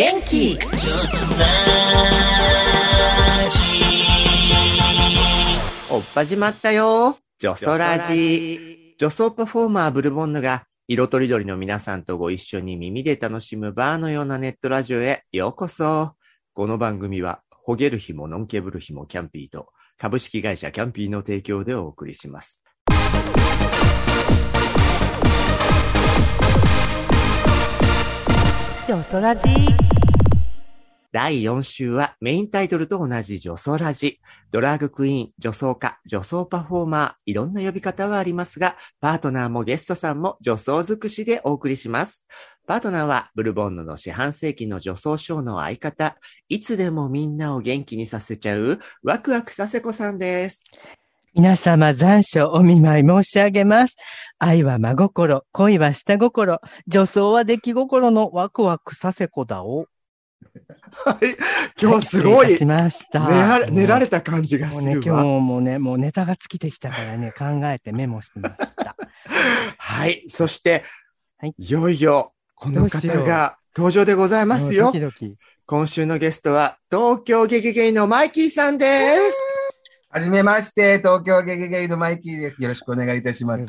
[0.00, 0.58] 元
[5.90, 7.16] おっ始まったよ。
[7.38, 8.94] ジョソラジ。
[8.98, 16.14] 女装パフォーマーブルボンヌが色とりどりの皆さんとご一緒に耳で楽しむバーのようなネットラジオへようこそ。
[16.52, 22.64] この番組は、ほげる日ものんけぶる日もキャンピーと株式会社キャンピーの提供でお送りします。
[28.84, 29.46] ジョソラジ
[31.12, 34.20] 第4週はメインタイトルと同じ女装ラジ。
[34.52, 42.28] ドラッグクイーン、女装家、女装パフォーマー、いろんな呼び方はありますが、パートナーもゲストさんも女装尽くしでお送りします。
[42.64, 46.16] パートナーはブルボンヌの四半世紀の女装ショーの相方、
[46.48, 50.62] いつでもみんなを元気にさせちゃう、ワクワクさせこさんです。
[51.34, 53.96] 皆様残暑お見舞い申し上げます。
[54.38, 59.86] 愛は真心、恋は下心、女装は出来心のワクワクさせこだを。
[60.92, 61.36] はい。
[61.80, 63.28] 今日すごい、しました。
[63.28, 65.22] 練られ練られた感じがもうね、するわ。
[65.22, 68.96] 今日もね、もうネタが尽きてきたからね、 考えてメモしてました。
[69.78, 70.24] はい。
[70.28, 70.84] そして、
[71.38, 75.00] はいいよいよ、この方が登場でございますもうよドキ。
[75.00, 75.36] ドキ。
[75.64, 79.36] 今週のゲストは、東京ゲゲゲイのマイキーさんです。
[80.10, 82.60] はじめまして、東京ゲゲゲイのマイキーです。
[82.60, 83.64] よろしくお願いいたします。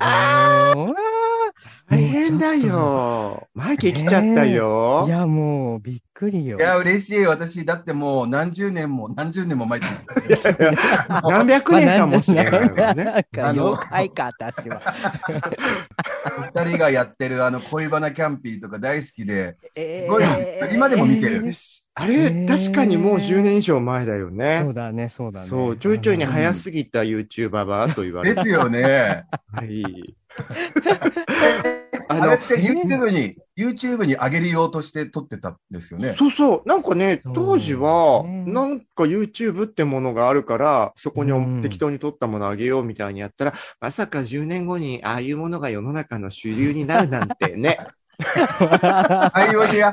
[1.92, 3.48] あー大変だよ。
[3.54, 5.04] マイキー来ちゃったよ。
[5.08, 6.58] いや、もう、びっくりよ。
[6.58, 7.26] いや、嬉しい。
[7.26, 9.86] 私、だってもう何十年も、何十年も前に。
[11.28, 13.04] 何百年かもしれないわね。
[13.04, 14.82] なんか、妖怪か、私は。
[16.54, 20.24] 二人がやってるあの恋バナキャンピーとか大好きで、えすごい
[20.74, 24.74] 今でも見てるよしあれ、確かにもう10年以上前だよそねう。
[24.74, 25.50] だね、そうだね。
[25.50, 28.36] そう、ちょいちょいに早すぎた YouTuber はと言われて。
[28.36, 29.26] ですよね。
[29.52, 30.16] はい。
[32.12, 36.16] あの YouTube に、YouTube に上げる用として撮ってたんですよね。
[36.18, 36.62] そうそう。
[36.66, 47.78] なんかね、当時は、ねなんか YouTube ってものがあるから、そこうんに適当に撮ったものあげようみたいにやったら、まさか10年後にああいうものが世の中の主流になるなんてね。
[48.22, 49.92] パイオニア。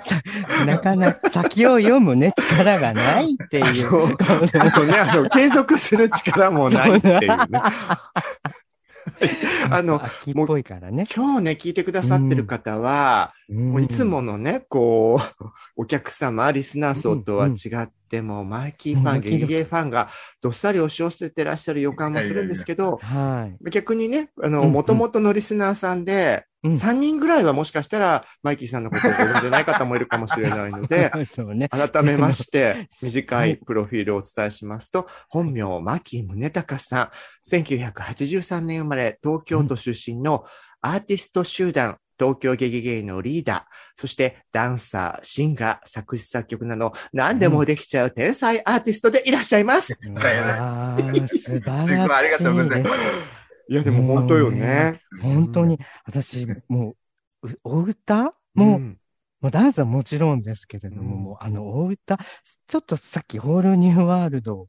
[0.66, 4.14] なかなか先を読むね、力がないっていう。
[4.14, 7.26] あとね、あの、継続する力もないっていうね。
[9.70, 11.04] あの秋っぽいからね。
[11.14, 15.44] 今日ね、聞いてくださってる方は、もういつものね、こう、
[15.82, 20.08] お客様、リスナー層とは違っても、マイキーファン、うんゲゲゲファンが
[20.40, 23.70] どっさり押し寄せてらっしゃる予感もするんですけど、はい。
[23.70, 24.72] 逆にね、あの、うんうん。
[24.72, 31.12] 元々のリスナーさんで、うん3人ぐらいはもしかしたら、マイキーさんのことをご存じでない方もいるかもしれないので、
[31.54, 31.68] ね。
[31.68, 37.10] 改めまして、短いプロフィールをお伝えしますと、本名、牧宗隆さん、
[37.48, 40.44] 1983年生まれ、東京都出身の
[40.80, 49.96] アーティスト集団、東京ゲゲゲイのリーダー、そしてダンサー、シンガー、作詞作曲など、何でもできちゃう天才アーティストでいらっしゃいます。
[50.18, 51.38] ああ、素晴らしい。
[51.38, 53.37] すごいありがとうございます
[53.68, 55.00] いや、でも本当よね。
[55.22, 56.96] 本当に、私、も
[57.42, 58.34] う、うお歌？
[58.54, 58.98] もう、ん。
[59.40, 61.22] もうダンスはもちろんですけれども、うん。
[61.22, 62.18] もうあの、お歌、
[62.66, 64.68] ちょっとさっきホールニューワールドを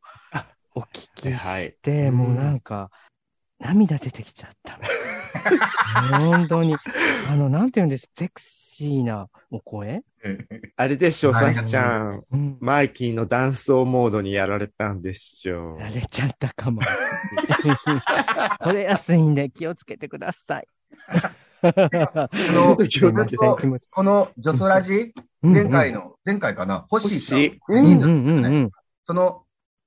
[0.76, 2.12] お聞きして、はい。
[2.12, 2.92] もうなんか、
[3.59, 4.80] 涙出てきちゃった。
[6.18, 6.75] 本当に、
[7.30, 10.02] あの、なんていうんです、セクシーなお声？
[10.75, 12.24] あれでしょ、はいさしちゃん。
[12.31, 12.58] うん。
[12.59, 15.80] マイキーのダンスモードにやられたんでしょう。
[15.80, 16.81] やれちゃったかも。
[18.64, 20.68] これ安いんで気をつけてください。
[21.62, 22.78] この
[23.90, 27.59] このジョソラジ、前回の、前回かな、星さん。
[27.59, 28.72] 星うんうんうんうん。
[29.06, 29.44] その、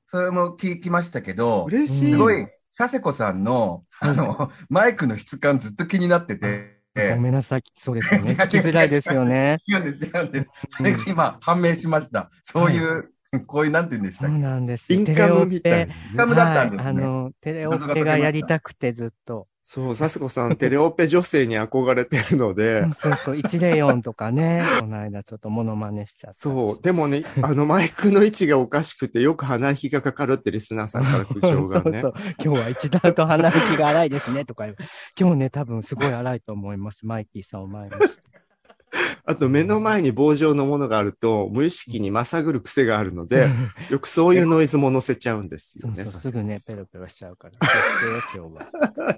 [0.09, 2.12] それも聞きましたけど、嬉しい。
[2.12, 2.47] すごい、
[2.77, 7.62] 佐世子さんの、あの、マイクの質感ずっと気になってて、ごめんなさい。
[7.77, 8.33] そうですよね。
[8.33, 9.59] 聞きづらいですよね。
[9.66, 10.50] 違うんです、違うんです。
[10.69, 12.31] それが今、判明しました。
[12.43, 13.12] そういう、
[13.46, 14.43] こういう、なんて言うんでしそうたっけ？
[14.43, 14.93] なんです。
[14.93, 15.94] インカムみたいな。
[15.94, 19.49] インカムだったんですねはい、あの、テレオペがやりたくてずっと。
[19.64, 26.40] そう、サスコさん、テレオペ女性に憧れてるので、そうそう、104とかね、 この間ちょっとモノマネしちゃった。
[26.40, 32.08] そう、でもね、あのマイクの位置がおかしくて、よく鼻息がかかるってリスナーさんから苦情がね そ。
[32.08, 32.34] うそう。
[32.44, 34.76] 今日は一段と鼻息が荒いですね、とか言う。
[35.19, 37.06] 今日ね、多分すごい荒いと思います。
[37.06, 38.31] マイキーさんを前にして。
[39.24, 43.48] あと目の前に棒状のものがあると、無意識にまさぐる癖があるので、
[43.90, 45.96] よくそういうノイズも乗せちゃうんですよね。
[45.96, 47.54] そうそう、さすぐね、ペロペロしちゃうから。
[48.34, 48.70] 今日は。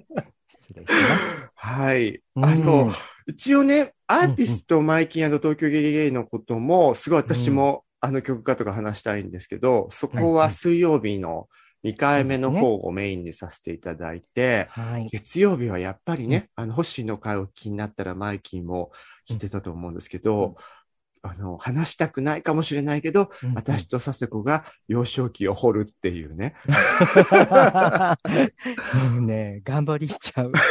[0.47, 1.49] 失礼します。
[1.55, 2.21] はい。
[2.35, 2.91] うんあの、
[3.27, 11.47] 一応ね、アーティストマイキン東京ゲゲゲイのことも、すごい私も、あの曲家とか話したいんですけど、そこは水曜日の
[11.85, 15.07] 2回目の方をメインにさせていただいて、はい。
[15.11, 18.91] 月曜日はやっぱりね、あの、星の会を気になったらマイキーも
[19.29, 20.55] 聞いてたと思うんですけど、
[21.21, 26.55] あの、話したくないかもしれないけど、うんうん私と佐世子が幼少期を掘るっていうね。
[29.11, 30.51] もうね、頑張りしちゃう。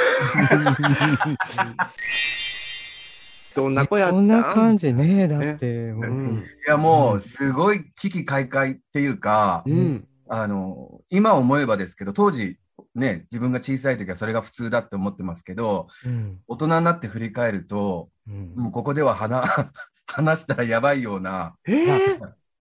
[3.54, 4.88] どんな子やったこんな感じ。
[4.88, 5.90] じね、だって。
[5.90, 6.38] う本ん。
[6.38, 10.08] いや、もう、すごい危機開会っていうか、うん。
[10.28, 12.58] あの、今思えばですけど、当時、
[12.94, 19.44] ね、自分が小さい時はそれが普通だって思ってますけど、うん大人になって振り返ると、うんもうここでは話、
[20.06, 22.18] 話したらやばいような、えー、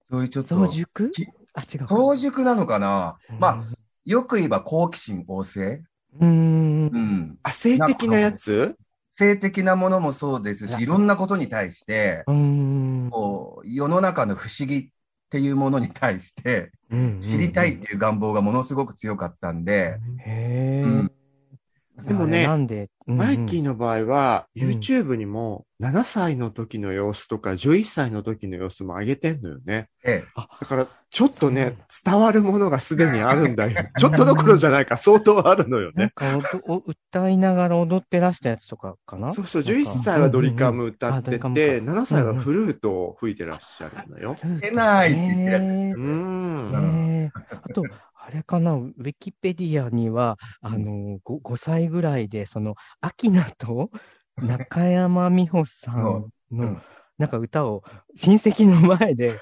[0.10, 1.88] そういうちょっと、早熟きあ、違うか。
[1.88, 3.66] 早熟なのかな、まあ、あ、
[4.06, 5.84] よく言えば好奇心旺盛。
[6.20, 6.98] うーんう。
[6.98, 7.40] ん。
[7.44, 8.76] あ、性的なやつ？
[9.16, 12.24] 性的なものもそうですし、いろんなことに対して。
[12.26, 14.90] こう、世の中の不思議
[15.34, 16.72] っていうものに対して、
[17.20, 20.84] 知りたいっていう願望がものすごく強かったんで、へえ。
[20.86, 21.12] うん
[22.02, 24.70] でもねなんで、マイキーの、の場合は、うん。
[24.70, 29.90] YouTube にも7歳の時の様子とか11歳の時の様子も上げてんのよね。
[30.04, 33.90] ええ、だから、ちょっとね、伝わるものがすでにあるんだよ。
[33.98, 36.14] ちょっとどころじゃないか、相当あるのよね。
[36.20, 36.50] なんか
[36.86, 39.34] 歌いながら踊ってらしたやつとかかな？
[39.34, 39.80] そうそう、なんか。
[39.80, 41.20] 11歳はドリカム歌ってうんうんうん。
[41.20, 41.56] あドリカム。
[41.56, 44.38] て、か7歳はフルートを吹いてらっしゃるのよ。
[44.62, 46.06] 出ないって言ってるやつうー。
[46.06, 47.32] ん。
[47.62, 47.84] あと、
[48.26, 53.92] あれかな、ウィキペディアには、あの、5, 5歳ぐらいで、その、アキナと
[54.40, 56.86] 中山美穂さんうのん、
[57.18, 57.84] なんか歌を
[58.16, 59.40] 親戚の前で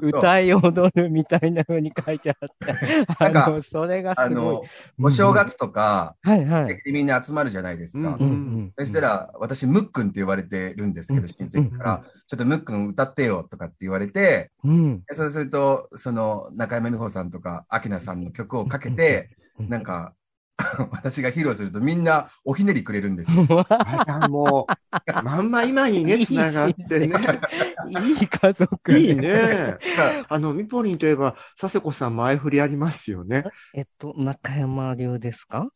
[0.00, 4.62] 歌い踊るみたいな風に書いてあって、あ なんかの、それがあすごいの。、
[5.02, 6.82] お正月とか、はいはい。
[6.86, 8.16] みんな集まるじゃないですか。
[8.18, 15.02] うんうんそしたら、私、ムックンって言われてるんですけうんど、親戚から、ちょっとムックン歌ってよとかって言われて、うん。
[15.02, 20.14] でそうすると、その、中山美穂さんとか、アキナさんの曲をかけて、うんなんか、
[20.92, 23.46] 私が披露するとみんなおひねりくれるんですよ。
[23.68, 27.06] あら、もう、まんま今にね、つながってね。
[27.88, 28.92] いい家族。
[28.92, 29.14] いい。
[29.16, 29.76] ね。
[30.28, 33.44] あの、ミポリンといえば、佐世子さん前振りありますよね。
[33.74, 35.68] えっと、中山流ですか？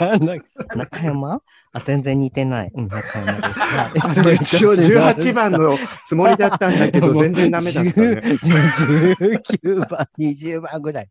[0.00, 0.34] なんだ
[0.74, 1.40] 中山？
[1.72, 2.70] あ、全然似てない。
[2.74, 3.60] うん、中山です。
[3.60, 5.76] はいあの一応18番の
[6.06, 8.06] つもりだったんだけど、全然ダメだったね。
[8.42, 11.08] 10 19番、20番ぐらい。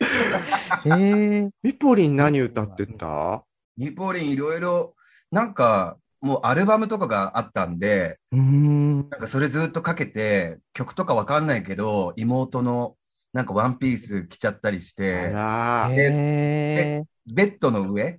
[0.00, 3.44] えー、ミポリン何歌ってた？
[3.76, 4.94] ニポリンいろいろ、
[5.30, 9.08] なんか、もうアルバムとかがあったんで、ん。
[9.10, 12.96] なんかそれずっとかけて、曲とかわかんないけど、妹の
[13.32, 18.18] なんかワンピース着ちゃったりしあて、ベッドの上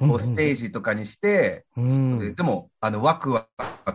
[0.00, 2.34] ー、をステージとかにして、うん。
[2.36, 3.46] でも、あの、ワクワ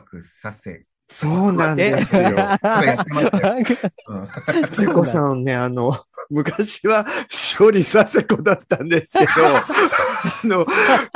[0.06, 2.21] クさせ、そうなんですよ。
[2.21, 3.65] やってましたよ。
[4.09, 4.27] うん
[4.68, 5.94] 佐世子さんね、あの、
[6.30, 9.27] 昔は勝利佐世子だったんですけど、
[9.57, 9.65] あ
[10.44, 10.65] の、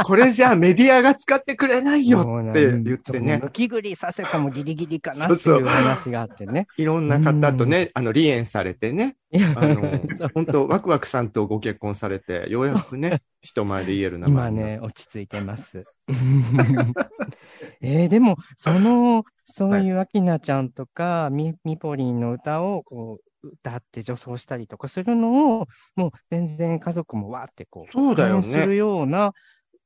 [0.03, 3.41] これじゃあメディアが使ってくれないよって言ってね。
[3.43, 5.65] 抜、き繰りさせたもギリギリかなってそうそういう。
[5.67, 6.67] 話があってね。
[6.77, 9.15] いろんな方とね、あの、離縁されてね、
[9.55, 10.01] あの、
[10.33, 15.83] 本当ワクワクさんとご結婚されて、ようやくね、人前で言える名前今ね、落ち着いてます。
[17.81, 29.34] えーでも、その、 そういうアキナちゃんとか、ミミポリンの歌をこう歌って女装したりとかするのを、もう全然家族もわーってこう、そうだよねするような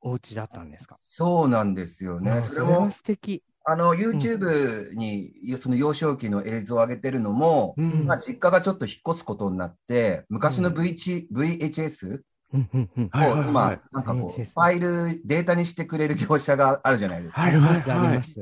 [0.01, 1.00] お家だったんですか？
[1.03, 2.31] そうなんですよね。
[2.31, 3.43] あそれもは、素敵。
[3.67, 12.22] あの、YouTube に、その幼少期の映像を上げてるのも、うんまあ、実家がちょっと引っ越すことになって、昔の VH VHS
[12.55, 17.41] うんうんうんはいはいはいを今、なんかこう、ファイル、データにしてくれる業者があるじゃないですか。
[17.41, 18.41] はいあります、はいはいあります。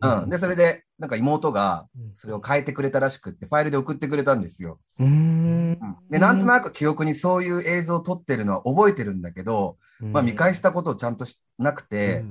[0.00, 0.30] うん。
[0.30, 4.78] で、それで、なんか妹がうんそれを変えてくれたらしくって、ファイルで送ってくれたんですよ。
[4.98, 5.78] うーん。
[6.10, 12.24] で、なんとなく記憶にそういう映像を撮ってるのは覚えてるんだけど、まあ見返したことをちゃんとしなくて、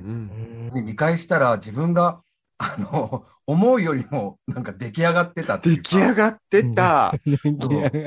[0.74, 2.22] 見返したら自分が、
[2.64, 5.90] あの、思うよりもなんか出来上がってたっていう出か。
[5.90, 7.16] 来上がってた。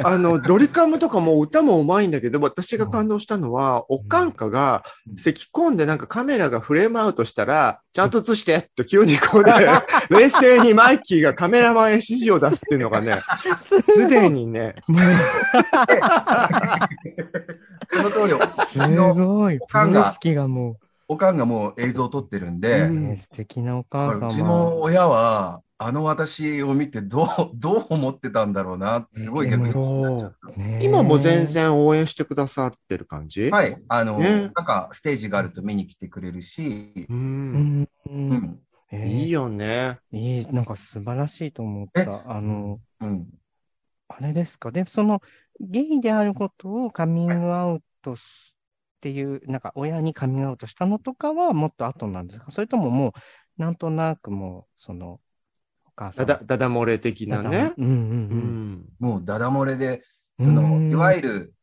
[0.04, 5.16] あの、ドリカムとかも歌もうまいんだけど、私が感動したのは、おかんかがうん。
[5.16, 9.50] 咳込んでなんかカメラがフレームアウトしたら、ちゃんと映してって急にこうで、
[10.08, 13.20] 冷静にマイキーがカメラマンへ指示を出すっていうのがね、
[13.61, 14.76] すでにね、
[17.90, 18.34] その通り、
[18.68, 19.58] すごい。
[19.58, 20.76] プロ意識がも
[21.14, 24.38] おかんがもう映像を撮ってるんで、素敵なおだからうち。
[24.38, 29.75] の親は、あの私を見てどう、 どう思ってたんだろうなって、すごい逆に
[30.83, 31.47] 今も全。
[31.52, 33.50] 然応援してくださってる感じ？
[33.50, 33.80] はい。
[33.88, 37.12] あの、ねなんかステージがあると見に来てくれるし、う。
[37.12, 37.83] うんん。
[37.83, 38.61] ううんん。
[38.90, 39.99] えーいいよね。
[40.11, 42.02] いい、なんか素晴らしいと思った。
[42.28, 43.28] あの、うん。
[44.09, 44.73] あれですか？
[44.73, 45.23] で、その、
[45.61, 48.53] ゲイであることをカミングアウトし
[49.04, 52.50] っていう、なんか親にカミングアウトしたのとかはもっと後なんですか？
[52.50, 53.12] それとももう、
[53.61, 55.20] なんとなくもう、その、
[55.84, 56.26] お母さん。
[56.26, 57.75] だだ、だだ漏れ的なね。
[57.76, 58.73] うんうんううん。
[58.76, 58.84] ん。
[58.99, 60.02] もうダダ漏れで、
[60.40, 61.54] そうんの、いわゆる、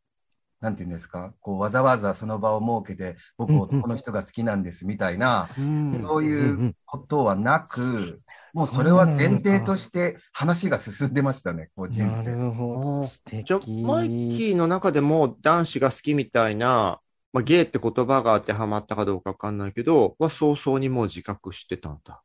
[0.59, 8.21] なんていうんですか、こう、わざわざその場を設けて、僕、うんうん男の人が好きなんですみたいな、うんそううんういうんことはなく、
[8.53, 12.31] もうそれは前提として話が進んでましたね、こう人な生。
[12.31, 13.41] るほど。
[13.43, 16.99] じゃあ、マイキーの中でも男子が好きみたいな、
[17.33, 22.21] まあ、ゲイって言葉が当てはまったかどうかわかんないけど、は早々にもう自覚してたんだ。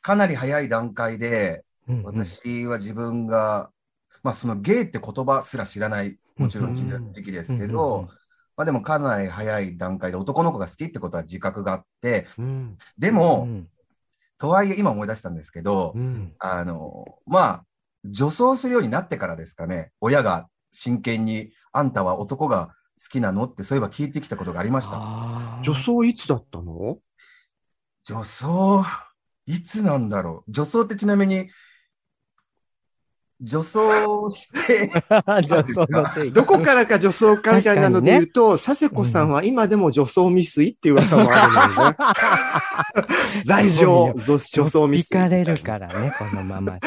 [0.00, 3.70] かなり早い段階で、うんうん、私は自分が、
[4.22, 8.08] まあそのゲイって言葉すら知らない、もちろん時期ですけうんうんど、
[8.56, 12.78] まあでもかなり早い段階で男の子が好きってことは自覚があって、うん。
[12.96, 13.68] でうも、ん
[14.38, 16.34] とはいえ今思い出したんですけどう、ん。
[16.38, 17.64] あの、まあ、
[18.04, 22.72] 女装するようになってからですかね、親が真剣に、あんたは男が好
[23.08, 23.44] きなの？
[23.44, 25.60] ってそういえば聞いてきたことがありました。
[25.62, 26.98] 女装いつだったの？
[28.04, 28.84] 女装、
[29.46, 30.52] いつなんだろう？
[30.52, 31.48] 女装ってちなみに、
[33.40, 34.90] 女装して、
[36.30, 41.96] どこからか女装かみたいなので言うと、佐世子さんは今でも女装未遂っていう噂もあるのよね。
[43.44, 45.18] 罪状、女女装未遂。
[45.18, 46.78] 引かれるからね、このまま。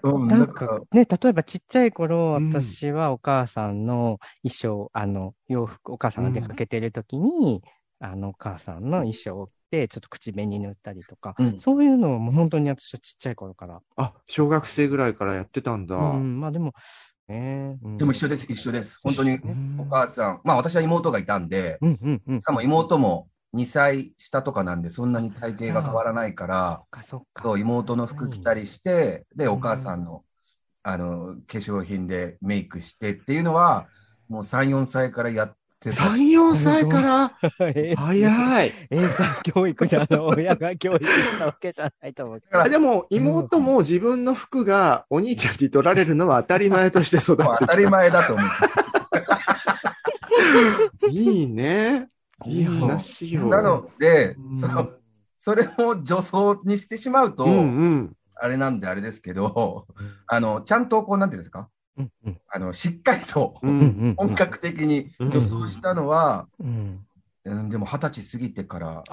[0.00, 7.62] たうんなんかかね、例えばちっちゃい頃、うん私はお母さんの衣装、あの、洋服、お母さんが出かけてる時に、
[8.00, 13.80] あの、お母さんの衣装を着て、ちょっと口紅塗ったりとか、うんそういうのをもう本当に私はちっちゃい頃から。
[13.96, 15.96] あ、小学生ぐらいからやってたんだ。
[15.96, 16.72] うん、まあでも、
[17.28, 18.98] ね、うんでも一緒です、一緒です。
[19.02, 22.38] 本当にうんお母さん、まあ私は妹がいたんで、うんうんうん。
[22.38, 27.42] しかも妹も2歳下とかなんで、そんなに体型が変わらないからそっ、かそっか。
[27.42, 30.24] そう妹の服着たりして、で、うんお母さんの、
[30.82, 33.86] あの、化粧品でメイクしてっていうのは、
[34.28, 36.04] もう3、4歳からやってた。
[36.04, 37.38] 3、4歳から？
[37.74, 38.72] え早い。
[38.90, 42.60] 英才教育であの、親が教育したわけじゃないと思うけど。
[42.62, 48.48] あでも、妹も自分の服がお兄ちゃんに取られるのは当たり前として育って 当たり前だと思う。
[51.10, 52.08] いいね。
[52.46, 53.46] いい話よ。
[53.48, 54.90] なのでうん、その、
[55.38, 57.54] それを女装にしてしまうと、うんう
[57.86, 58.16] ん。
[58.34, 59.86] あれなんであれですけど、
[60.26, 61.68] あの、ちゃんとこう、なんていうんですか？
[61.98, 63.68] うんうんあの、しっかりとう。
[63.68, 63.80] うん
[64.10, 67.06] ん本格的に女装したのは、うん
[67.44, 69.04] うん、でも二十歳過ぎてから、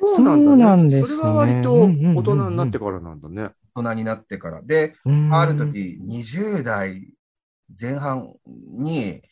[0.00, 0.64] そうなんだ、ね。
[0.64, 1.88] そうなんですねそれは割と大
[2.22, 3.50] 人になってからなんだね。
[3.74, 4.62] 大人になってから。
[4.62, 7.14] で、うんある時、20代
[7.80, 9.22] 前半に、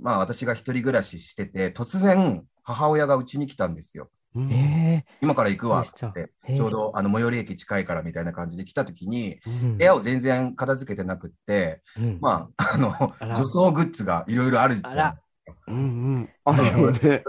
[0.00, 4.10] まあ私が一人暮らししてて、突然母親がうちに来たんですよ。
[4.34, 12.90] うんえ今から行くわってちょうどあの最寄り駅近いからみたいな感じで来た時に、うん部屋を全然片付けてなくって、えうんまあ、あの、
[13.20, 15.18] 女装グッズがいろいろあるじゃんあら。
[15.66, 15.78] うんう
[16.18, 16.28] ん。
[16.44, 17.24] あるよね。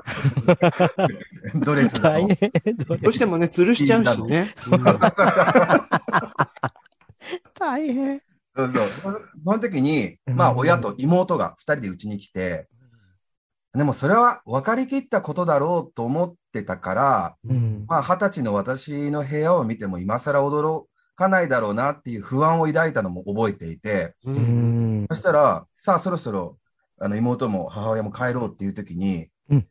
[1.66, 2.02] ドレスの。
[2.02, 2.52] 大変。
[2.78, 4.54] どどうしてもね、吊るしちゃうしね。
[7.56, 8.22] 大変。
[8.56, 8.88] そうそう。
[9.44, 12.68] その時に、うんまあ、親と妹が二人でうちに来て、
[13.76, 17.86] でもそれは分かりきったことだろうと思ってたから、うん。
[17.88, 20.84] まあ、二十歳の私の部屋を見ても今更驚
[21.16, 25.04] かないだろうなっていう不安を抱いたのも覚えていて、ううん。
[25.04, 26.60] んそしたら、さあそろそろ、
[27.00, 29.68] あの、妹も母親も帰ろうっていう時に、うん。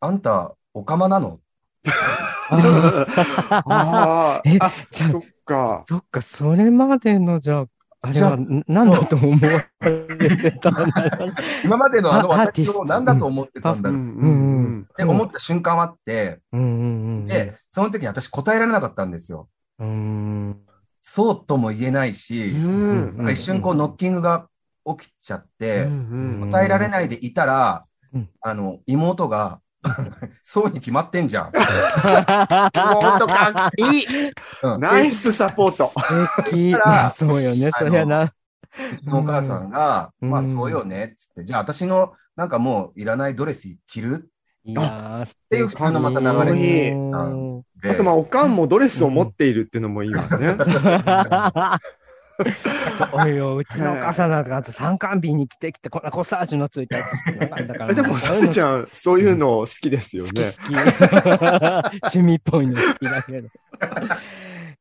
[0.00, 1.40] あんた、おかまなの？
[1.88, 5.84] ああえあ、あ、じゃあそっか。
[5.88, 7.66] そっか、それまでの、じゃあ、
[8.06, 10.70] あれは、んなんだと思われてた。
[11.64, 16.40] 今までのあの私を何だと思ってたんだろうって思った瞬間はあって。
[16.52, 19.48] で、その時に私答えられなかったんですよ。
[19.78, 20.60] うん。
[21.02, 22.14] そうとも言えないうん。
[22.14, 24.48] し、うんなんか一瞬こうノッキングが
[24.86, 29.60] 起きちゃって、うん答えられないでいたらうん、あの、妹が、
[30.42, 31.52] そうに決まってんじゃん。
[31.52, 34.04] 妹かっいい。
[34.62, 34.80] うん。
[34.80, 35.92] ナイスサポート。
[37.14, 38.32] そうよね、そりゃな。
[39.10, 40.30] お母さんが、うん。
[40.30, 44.30] まあそうよね、っつって、じゃあ私のなんかもういらないドレス着る？
[44.66, 46.90] いやー、素っていう普通のまた流れいい。
[46.90, 47.62] うん。
[47.82, 50.56] であとまあ、おかんもドレスを持っているっていうのもいいわね。
[52.98, 57.94] そうよ、うちのお母さんなんか、あと参観日に着てきて、こんなコサージュのついたやつしかなから。
[57.94, 60.30] でも、させちゃん、そういうの好きですよね。
[60.30, 62.16] 好き好き。
[62.16, 63.48] 趣味っぽいの好きだけど。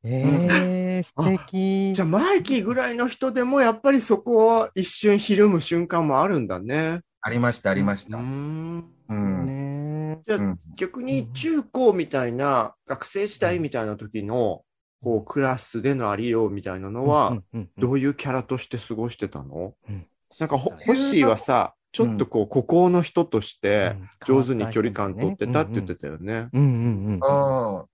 [0.06, 7.02] えー、素敵じゃあ、マイキーぐらいの人でも、やっぱりそこは一瞬ひるむ瞬間もあるんだね。
[7.22, 8.18] ありました、ありました。
[8.18, 8.84] ん。
[9.08, 9.46] うん。
[9.46, 14.64] ねじゃあ、うん逆に中高みたいな、学生時代みたいな時の、
[15.04, 17.70] こう、クラスでのありようみたいなのは、うんうんうん。
[17.78, 19.74] どういうキャラとして過ごしてたの？
[19.90, 20.08] うん。
[20.40, 23.96] なんかホッシーはさ、ちょっとこう、孤高の人として、
[24.28, 24.42] うん。
[24.42, 26.50] 上手に距離感取ってたって言ってたよね。
[26.54, 27.20] うんうんうん。
[27.22, 27.86] あー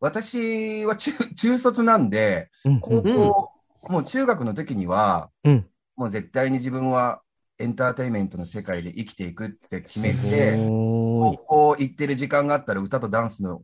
[0.00, 3.50] 私は中 中卒なんで、うん高校、
[3.88, 5.66] もう中学の時には、うん。
[5.96, 7.20] もう絶対に自分は
[7.58, 13.62] エンターテインメントの世界で生きていくって決めすて、高校行ってる時間があったら歌とダンスの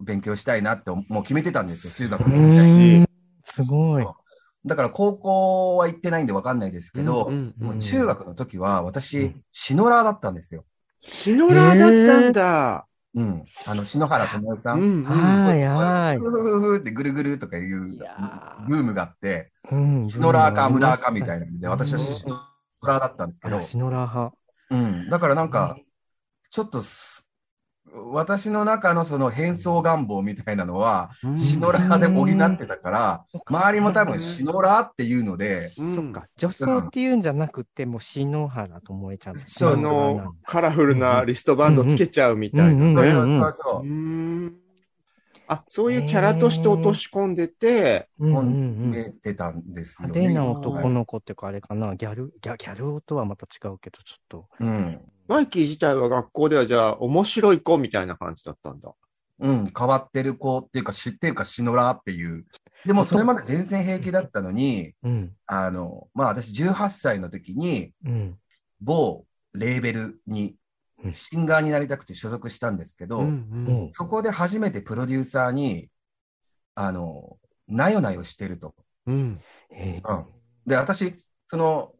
[0.00, 3.08] 勉強したいなってもう決めてたんですよ、中学うの時
[3.44, 4.06] すごい。
[4.66, 10.64] だから高校は行ってないんでわかんないですけど、うんうんもう中学の時は私、うんシノラーだったんですよ。
[11.00, 12.86] シノラーだったんだ。
[13.14, 13.44] うん。
[13.66, 14.72] あの、篠原智恵さ。
[14.72, 15.04] うんんうん。
[15.04, 16.18] はいはい。
[16.18, 17.96] ふふふふってぐるぐるとかいう
[18.68, 21.46] ブームがあって、うんシノラーかムラーかみたいな。
[21.46, 22.40] なんで、私はシノ
[22.82, 24.36] ラーだったんですけどあ、シノラー派。
[24.70, 25.08] うん。
[25.08, 25.78] だからなんか、
[26.50, 27.15] ちょっとす、
[27.92, 36.26] 私の中のその変装願望みたいなのは、うんシノラーで補ってたから、周りも多分シノラーっていうので、うんそっか。
[36.36, 39.38] 女装っていうんじゃなくて、もう篠原ともえちゃん。
[39.38, 43.40] そうあの、カラフルなリストバンドつけちゃうみたいなうんうんね。
[43.52, 44.66] そう
[45.48, 48.90] あ、そういうキャラとして落とし込んでて、うんうん決うん。
[48.90, 50.34] めてたんですよ派手ね。
[50.34, 54.48] な男の子っていうか、あれかな、ギャル、ギャギャルとはまた違うけど、ちょっと。
[54.60, 55.00] うん。
[55.28, 58.92] マイキー自体は学校ではじゃあ面白い子みたいな感じだったんだ。
[59.38, 62.46] うん、変わってる子っていうか、知ってるか、シノラーっていう。
[62.86, 65.32] でも、それまで全然平気だったのに、うん。
[65.46, 68.38] あの、まあ、私18歳の時に、うん。
[68.80, 70.56] 某レーベルに
[71.02, 73.30] うんシンガーになりたくて所属したんですけど、うんう
[73.88, 75.88] んそこで初めてプロデューサーに、
[76.74, 78.74] あの、なよなよしてると。
[79.06, 79.40] うん。
[79.70, 80.26] えうん
[80.66, 81.92] で、私、その、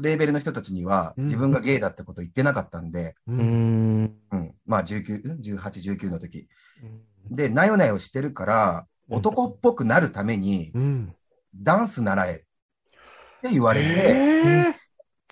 [0.00, 3.34] レーベルの人たちには、うん自分がゲイだってこと言ってなかったんで、う。
[3.34, 4.14] んん。
[4.32, 6.48] うん、まあ、19、うん18、19の時。
[7.30, 11.14] で、なよなよしてるから、男っぽくなるために、うん。
[11.54, 12.38] ダンス習えっ
[13.42, 14.74] て言われて、え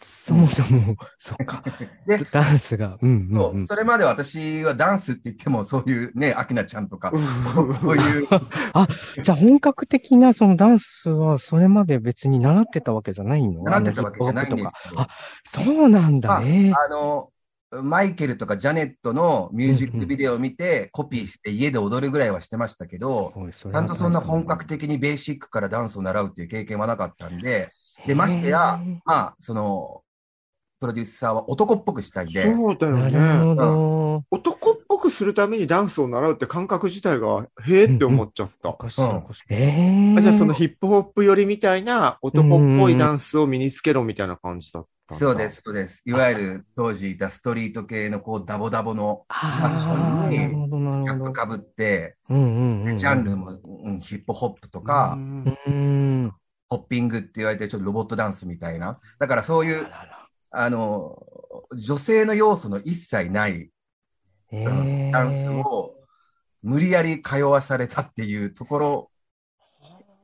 [0.03, 1.63] そもそも、そっか。
[2.07, 2.99] でダンスが。
[3.03, 3.67] うんうんそううん。
[3.67, 8.29] それまで私はダンスって言っても、そういうね、アキナちゃんとか、ーそういう、
[9.23, 13.63] じゃあ本格的なそのダンスはそれまで別に習ってたわけじゃないの？
[13.65, 15.09] 習ってたわけじゃないんですあ
[15.45, 16.29] そうなんだ。
[16.29, 17.31] まあええあの、
[17.83, 27.73] マイケルとかジャネットのミュージックビデオを見て、コピーして家で踊るぐらいはしてましたけど、ちゃんとそんな本格的的にベーシックからダンスを習うっていう経験はなかったんで、
[28.07, 30.03] で、ましてや、まあ、その、
[30.79, 34.25] プロデューサーは男っぽくしたいんで、そうだよね。
[34.31, 38.71] 男っぽくするためにダンスを習うって感覚自体が、へえって思っちゃった。
[38.71, 39.43] おかしいおかしい。
[39.51, 45.15] ええあじゃあそのヒップホップ寄りみたいな男っぽいダンスを身につけろみたいな感じだった。
[45.15, 46.03] そうです、そうです。
[46.05, 51.17] いわゆる当時いたストリート系のこうダボダボのああ、になるほど、なキャ。
[51.17, 56.33] ップかぶって、ジャンルも、うん、ヒップホップとか、うんうん。
[56.69, 58.99] ホッピングって言われてちょっとロボットダンスみたいな。
[59.19, 61.23] だからそういう、あららあの、
[61.77, 63.71] 女性の要素の一切ない、
[64.53, 65.95] えうんえダンスを
[66.63, 69.11] 無理やり通わされたっていうところ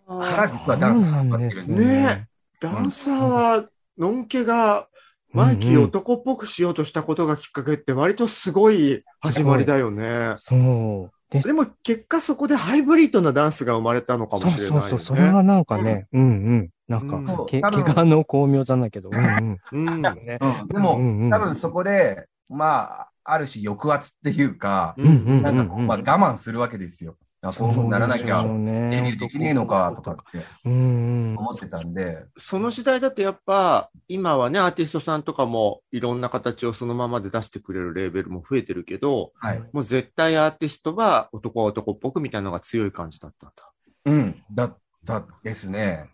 [0.07, 2.28] から実はダンスがってるんですそうなんですね
[2.61, 4.88] ダンサーは、のんけが、
[5.33, 10.37] マイキーを男っぽくしようとしたことがきっかけって割とすごい始まりだよね。
[10.38, 11.11] そう。
[11.32, 14.80] ででも結果そこでハイブリッドなダンスが生まれたのかもしれないよね。
[14.82, 16.70] そうそうそう、それはなんかね、うんうん。
[16.88, 19.88] なんか、うん怪我の巧妙じゃないけど、うんうん。
[19.88, 20.02] うん。
[20.02, 27.16] ねうん、でも、うんうん多分そこで、まあ、ある種抑圧っていうか、うんうんなんかこう、まあ、我慢するわけですよ。
[27.44, 30.46] あこうならなきゃそうデねビューできねえのかとかって。
[30.64, 39.62] 思ってたんで、その時代だとやっぱ、今はね、アーティストさんとかもいろんな形をそのままで出してくれるレーベルも増えてるけど、はい。
[39.72, 43.72] もう絶対アーティストは男は男っぽくみたいなのが強い感じだったんだ。
[44.05, 46.11] うん、だったですね。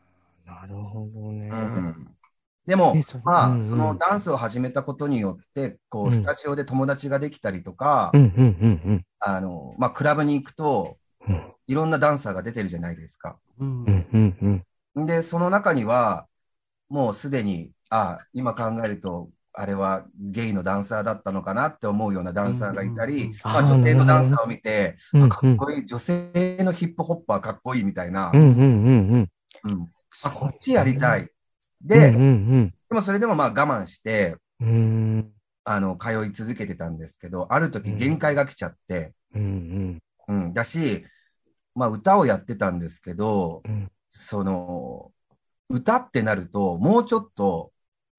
[0.47, 1.51] なるほどね。
[1.53, 2.09] うん。
[2.67, 11.08] でもまあ、うんうんそのダンスを始めたことによって、こう、うんスタジオで友達ができたりとかう、んうんうんあの、まあ、クラブに行くと、うん。
[11.69, 13.39] いろんなダンサーが出てるじゃないですか。
[13.61, 14.65] うんうんうん
[14.97, 15.07] うん。
[15.07, 16.27] で、その中には、
[16.89, 28.61] もうすでに、あ、今考えると、あれはゲイのダンサーだったのかなって思うようなダンサーがいたうんうんうんり、まあ、女性のダンサーを見て、うんあかっこいい、女性のヒップホッパーかっこいいみたいな、うんうんうんう
[29.19, 29.31] ん。
[29.65, 29.89] うん
[30.25, 31.21] あ、こっちやりたい。
[31.23, 31.29] うん
[31.81, 34.69] で、うんでもそれでもまあ我慢して、うん。
[34.69, 34.73] う
[35.19, 35.33] ん
[35.65, 40.45] あの、通い続けてたんですけど、ある時限界が来ちゃって、うんうん。
[40.47, 41.05] うん、だし、
[41.79, 43.91] まあ歌をやってたんですけど、うん。
[44.11, 45.13] その、
[45.71, 47.73] 歌ってなると、もうちょっと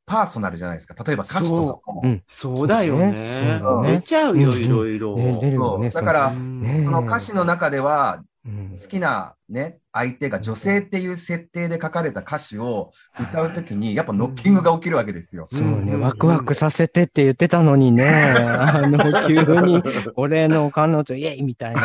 [0.05, 0.95] パーソナルじゃないですか。
[1.03, 2.01] 例えば歌詞とかも。
[2.03, 2.07] う。
[2.07, 2.23] ん。
[2.27, 3.59] そうだよね。
[3.61, 3.91] そうね。
[3.97, 4.63] 出ちゃうよ、うん。
[4.63, 5.79] いろいろ。
[5.91, 15.47] だからその歌詞の中では、うん好きなね、相手が女性っていう設定で書かれた歌詞を歌うときに、やっぱノッキングが起きるわけですよ。
[15.49, 19.83] そうね、うんワクワクさせてって言ってたのにね、 あの、急に、
[20.15, 21.81] 俺の彼女、イエイみたいな。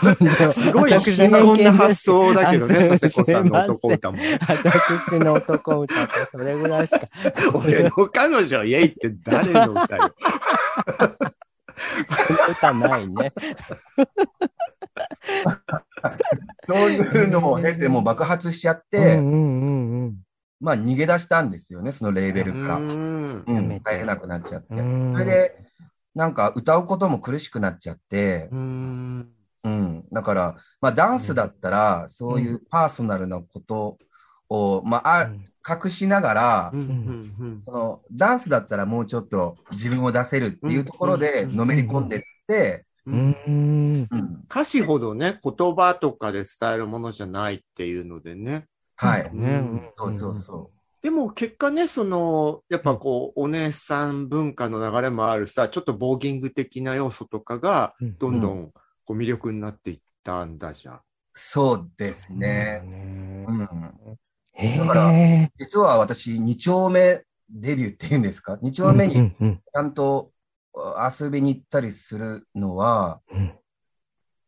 [0.52, 4.18] すごい私貧困な発想だけどね、あ佐世子さんの男歌も。
[4.40, 7.06] 私の男歌ってそれぐらいしか。
[7.54, 10.14] 俺の彼女、イエイって誰の歌よ。
[12.50, 13.32] 歌ないね。
[16.66, 20.16] そういうのを経て、もう爆発しちゃっうて、んうんうんうん。
[20.60, 22.76] まあ逃げ出したんですよね、そのレーベルから。
[22.76, 23.44] うん。
[23.46, 24.74] うん帰れなくなっちゃって。
[24.74, 25.12] うん。
[25.12, 25.56] それで、
[26.14, 29.28] なんか歌うことも苦しくなっちゃって、うん。
[29.64, 30.04] うん。
[30.12, 33.98] だから、まあダンスだったら、そういうパーソナルなこと
[34.48, 35.30] を、まあ、あ
[35.68, 36.80] 隠しながらう、ん。
[36.80, 37.62] うん。
[37.64, 41.56] そのダンスだったらもうちょっと自分を出せるっていうところでうん。
[41.56, 44.08] のめり込んでって、ううんんうん。
[44.10, 44.44] うん。
[44.50, 48.66] 歌詞ほどね、言葉とかで伝えるものじゃないっていうのでね。
[48.96, 49.30] はい。
[49.34, 49.62] ね
[49.96, 50.70] そうそうそ
[51.02, 58.70] でも結果ね、その、やっぱこう、お姉さん文化の流れもあるさ、ちょっとボーギング的な要素とかが、うんどんどん
[59.06, 60.94] こう魅力になっていったんだじゃん。
[60.96, 61.00] う。
[61.34, 62.82] そうですね。
[62.84, 64.18] ねうん。
[64.52, 65.50] へだからえ。
[65.58, 68.58] 実は私、二丁目デビューっていうんですか？
[68.60, 70.30] 二丁目にうんうんちゃんと
[70.74, 73.52] 遊びに行ったりするのは、うん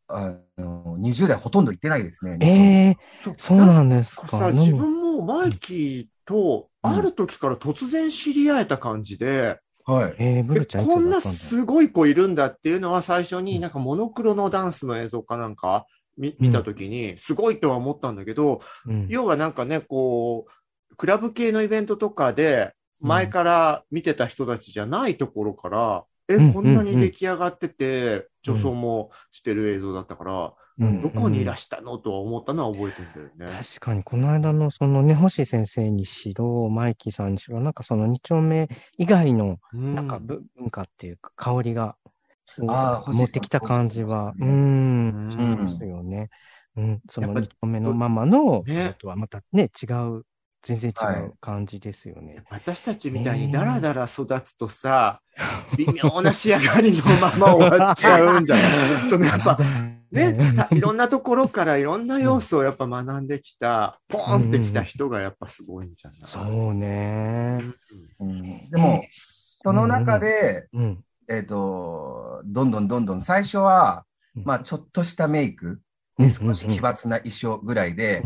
[0.08, 2.36] あの、20代ほとんど行ってないですね。
[2.40, 2.46] え
[2.90, 4.28] え、そうそうなんですか？
[4.28, 10.14] さ、自分もマイキーと、うんある時から突然知り合えた感じで、はい。
[10.18, 15.86] えー、ブえルちゃんいつこんなすごい子いるんだっていうのは最初になんかモノクロのダンスの映像かなんか
[16.18, 20.46] 見見た時にすごいとは思ったんだけど、うん要はなんかね、こ
[20.90, 31.00] う、クラブ系のイベントとかで前から見てた人たちじゃないところから、え、うんこんなに出来上がってて、うん女装もしてる映像だったから、うん。
[31.00, 33.56] どこにいらしたのとは思ったのは覚えてるんだよね。
[33.62, 38.68] 確かに、この間のそのね、星先生にしろ、マイキーさんにしろ、なんかその二丁目
[38.98, 40.08] 以外の、うんなん。
[40.08, 41.96] かぶ文化っていうか、香りが、
[42.68, 45.08] あー持ってきた感じは、うん。
[45.08, 45.30] ん、うん。
[45.30, 46.30] しますよね。
[46.76, 48.96] うん、その二丁目のママの、ね。
[48.98, 50.24] とはまたね、違う、
[50.62, 51.22] 全然違はい。
[51.22, 52.44] う感じですよね。
[52.50, 55.20] 私たちみたいにダラダラ育つとさ、
[55.76, 58.66] 微妙な仕上がりのまま終わっちゃうんじゃない？
[59.10, 59.58] そのやっぱ、
[60.12, 66.20] ね、たいろんなところからいろんな要素をやっぱ学んできた、ポーンってきた人がやっぱすごいんじゃない？
[66.26, 67.58] そうね。
[68.20, 68.42] うん。
[68.70, 74.04] でも、その中で、うん、えっと、どんどんどんどん最初は、
[74.36, 74.44] うん。
[74.44, 75.80] まあ、ちょっとしたメイク、うん
[76.30, 78.22] 少し奇抜な衣装ぐらいで、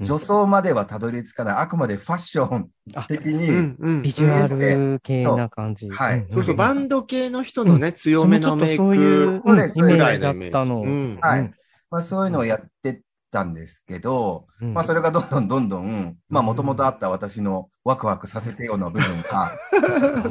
[0.00, 2.70] 女装まではたどり着かない、あくまでファッション
[3.08, 5.88] 的に、ビジュアル系な感じ。
[5.88, 6.20] はい。
[6.20, 10.48] んそうそう、バンド系の人のね、強めのメイそういうクそういのイメージ。
[10.48, 10.82] ったの。
[10.82, 11.18] うん。
[11.20, 11.50] はい。
[11.90, 14.74] まあ、そういうのをやってたんですけど、うん。
[14.74, 19.50] まあ、それがどんどんどんどん、まあ、もともとあった私のワクワクさせてような部分が、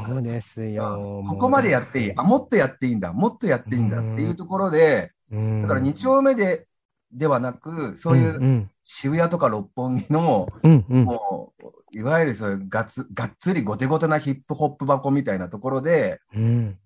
[0.08, 1.24] そうですよ。
[1.28, 5.62] ここまでやっていい、あ、もっとやっていいんだ、もっとやっていいんだっていうところで、うん。
[5.64, 6.68] だから2丁目で、
[7.14, 11.54] ではなく、そういううん渋谷とか六本木の、うんうんも
[11.94, 16.78] う、いわゆるそういうがつがっつりゴテゴテなヒップホップ箱みたいなところで、うん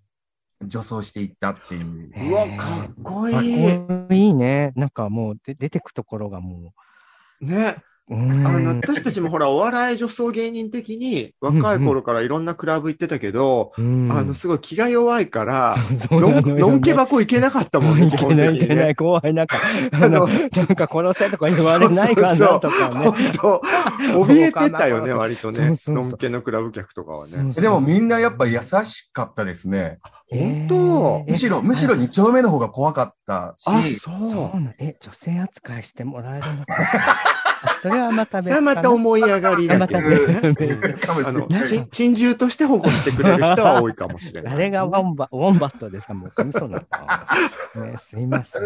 [0.64, 2.12] 女装していったっていう。
[2.32, 3.80] うわ、かっこいかっい。
[3.80, 4.72] こいいね。
[4.76, 6.74] なんかもうで出てくところがも
[7.42, 7.56] ね。
[7.56, 7.56] う。
[7.56, 7.76] うん
[8.08, 15.76] あの、私たちもほら、お笑い女装芸人的に、若い頃からいろんなクラブ行ってたけど、うんあの、すごい気が弱いから、
[16.12, 16.42] のよね。
[16.42, 19.34] のんのんけ箱行けなかったもんね、いけないいけない、基怖い。
[19.34, 19.58] なんか、
[19.92, 23.10] ああのの、なんか殺せとか言われないかなとかね。
[23.10, 23.62] 本当
[24.24, 25.58] 怯えてたよね、そう割とね。
[25.58, 25.96] そうそうそう。
[25.96, 27.54] のんけのクラブ客とかはね。
[27.54, 29.98] でもみんなやっぱ優しかったですね。
[30.30, 30.76] 本当？
[31.28, 31.32] えー。
[31.32, 34.62] むしろ、むしろ2丁目の方が怖かったし、あ、そそうう。
[34.62, 36.76] な、え、女性扱いしてもらえるのか
[37.86, 40.10] それはまた別それはまた思い上がりだけどね。
[40.10, 41.48] また別うんあの、
[41.92, 44.52] 珍獣として保護してくれる人は多いかもしれない。
[44.58, 47.28] 誰がウォンバウォンバットですかもう、神そうなのか。
[47.76, 48.64] ね、すいません。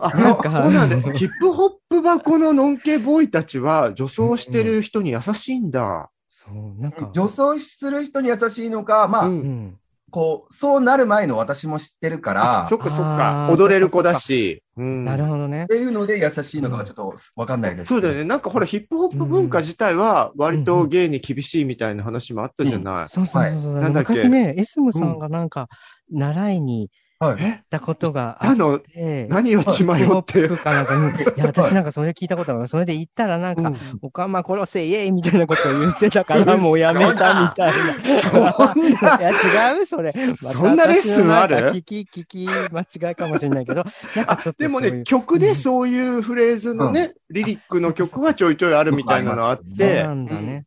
[0.00, 1.12] あ、なんかそうなんだ。
[1.12, 6.10] ヒップホップ箱ののんけボーイたちは女装してる人に優しいんだ。
[6.30, 7.10] そう、なんか。
[7.12, 9.78] 女装する人に優しいのか、まあ、うんうん。
[10.12, 14.62] こう、そうなる前の私も知ってるから、そっかそっか踊れる子だし。
[14.76, 15.66] うんなるほどねっ。
[15.66, 17.88] ていうので優しいのかはちょっとわかんないです。
[17.88, 18.24] そうだよね。
[18.24, 23.08] なんかほら、ヒップホップ文化自体は割と芸に厳しいみたいな話もあったじゃない。
[23.08, 23.80] そうそうそうそう。
[23.80, 24.12] なんだっけ？
[24.12, 25.68] 昔ね、エスムさんがなんか、
[26.10, 26.90] 習いに、
[27.26, 27.42] はい。
[27.42, 32.68] えたことがあって、何を血迷ってかなんかに、 いや、私なんかそれ聞いたことがある。
[32.68, 38.20] それで言ったらなんか、うんおかま殺せ、イエーイみたいなことを言ってたから、 もうやめたみたいな。
[38.22, 40.12] そんないや、違う、それ。
[40.36, 41.56] そんなレッスンある？
[41.70, 50.64] 聞き、聞き、間違いかもしれないけど、なんでもね、曲でそういうフレーズのね、リリックの曲はちょいちょいあるみたいなのあっそうてな、んだね。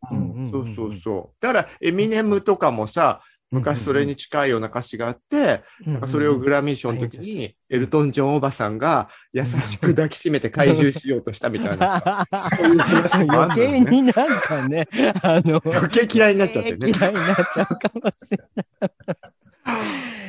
[0.52, 1.44] そうそうそう。
[1.44, 3.22] だから、エミネムとかもさ、
[3.56, 14.88] 昔それに近いような歌詞があって、なんかそれをグラミー賞の時に、エルトン・ジョンおばさんが優しく抱きしめて怪獣しようとしたみたいなさ、 そういう話もあ余計になんかね、
[15.22, 16.90] あの、余計嫌いになっちゃってね。
[16.90, 19.36] 嫌いになっちゃうかもしれない。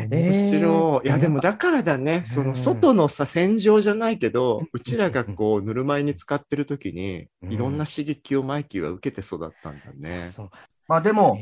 [0.09, 1.09] 面白い。
[1.09, 10.27] いや、でもだだからだね、そのうん外のさ、戦場じゃないけどうちらがこう、ぬるま湯に使ってる時に、うんいろんな刺激をマイキーは受けて育ったんだね。
[10.27, 10.51] そう。
[10.89, 11.37] まあでも、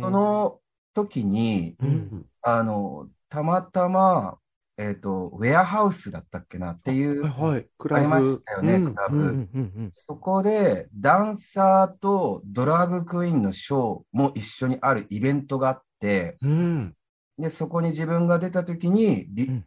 [0.00, 0.58] そ、の
[0.94, 4.38] 時に、うんあの、たまたま、
[4.78, 9.16] えっ、と、ウェアハウスだったっけなっていう、はいはい、クありまラブしたよね、うんクラブ。
[9.16, 16.94] うんうんうんそこで、ダンサーとドラァグクイーンのショーも一緒にあるイベントがあって、うん。
[17.38, 19.64] で、そこに自分が出た時に、リうん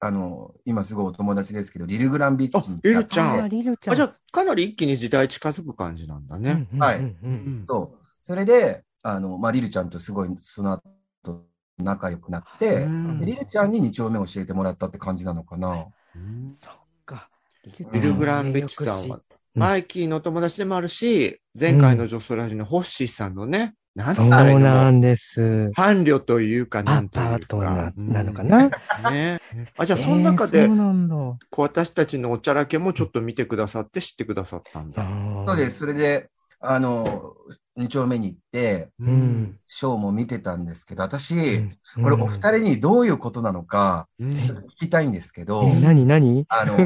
[0.00, 3.94] あの、今すごいお友達ですけど、リル・グランビッチにあリルちゃんあーリルちゃん。
[3.94, 6.50] あ、じゃあ、かなり一気に時代近づく感じなんだね。
[6.50, 8.06] うんうんうんうんはいうんそう。
[8.20, 10.72] それで、あの、まあ、リルちゃんとすごい、その
[11.22, 11.44] 後、
[11.78, 15.86] 仲良くなって、うんでリルちゃんに2丁目教えてもらったって感じなのかな。
[16.16, 17.28] うんそっか。
[17.92, 19.22] ビル・グランビッチさんは、うん
[19.56, 25.70] マイキーの友達でもあるし、前回の女装ラジオのホッシーさんのね、なんつそうったらいいのなんです。
[25.76, 27.30] 伴侶というか、なあん、というか。
[27.30, 28.64] パートナーなのかうな。
[28.66, 28.70] ん
[29.12, 29.40] ね。
[29.78, 35.06] あ、じゃあ、その中でえー私たちのおちゃらけもちょっと見てくださって知ってくださったんだ。
[35.46, 35.78] そうです。
[35.78, 37.34] それで、あの、
[37.76, 39.58] 2丁目に行って、ううん。
[39.66, 46.44] ショーも見てたんですけど、私、うんこれお二人にどういうことなのか、聞きたいんですけど、え、何何？
[46.48, 46.76] あの、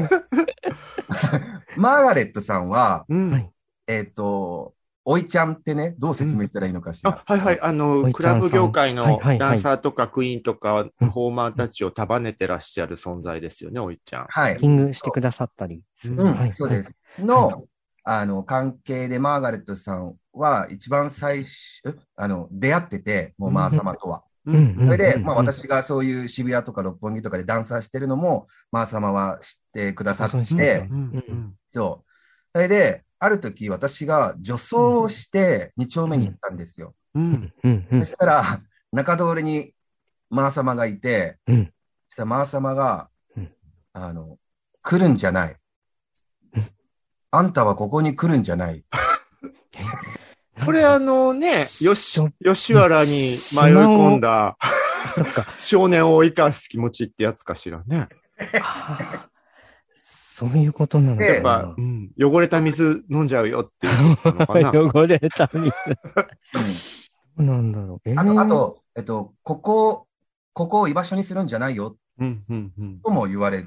[1.75, 3.51] マーガレットさんは、うんはい
[3.87, 7.09] えっ、と、おいちゃんってね、どう説明したらいいのかしら。
[7.09, 7.59] あ、はいはい。
[7.61, 14.25] あおの、クラブ業界はいのはいはいダンサーとかクイーンとか、パフォーマーたちを束ねてらっしゃる存在ですよね、おいちゃん。
[14.29, 14.57] はい。
[14.57, 16.17] キングしてくださったりする。
[16.17, 16.93] うんはいそうです。
[17.17, 17.63] の、
[18.03, 24.23] あの、関係でマーガレットさんは一番最初、あの、出会ってて、もうマー様とは。
[24.45, 24.75] ううん。
[24.79, 24.85] うん。
[24.85, 25.23] それで、うん。
[25.23, 30.97] まあ私がそういう渋谷とか六本木とかでダンサーしてるのも、マー様は知ってくださってね、うん。
[30.97, 31.55] うん。
[31.69, 32.09] そう。
[32.53, 36.95] それで、ある時私が女装をして2丁目に行ったんですよ。
[37.13, 37.31] ううん。
[37.33, 37.87] んうん。
[37.91, 37.99] うん。
[38.05, 39.73] そしたら、中通りに
[40.29, 41.73] マー様がいて、うん。
[42.07, 43.51] そしたらマー様が、うん。
[43.93, 44.37] あの、
[44.81, 45.55] 来るんじゃない。
[47.31, 48.83] あんたはここに来るんじゃない。
[50.65, 53.21] これあのね、よししょ、吉原に迷い
[53.75, 54.57] 込んだ
[55.11, 55.45] そっか。
[55.57, 58.09] 少年を追い返す気持ちってやつかしらね。
[60.03, 61.27] そういうことなのかな。
[61.27, 64.71] でやっぱ、うん、汚れた水飲んじゃうよっていうのかな。
[64.73, 65.73] 汚れた水。
[67.37, 68.09] うなんだろう。
[68.09, 70.07] えーあと、あ、と、えっと、ここ、
[70.53, 73.65] ここを居場所にするんじゃないよ、うんうんうんとも言われ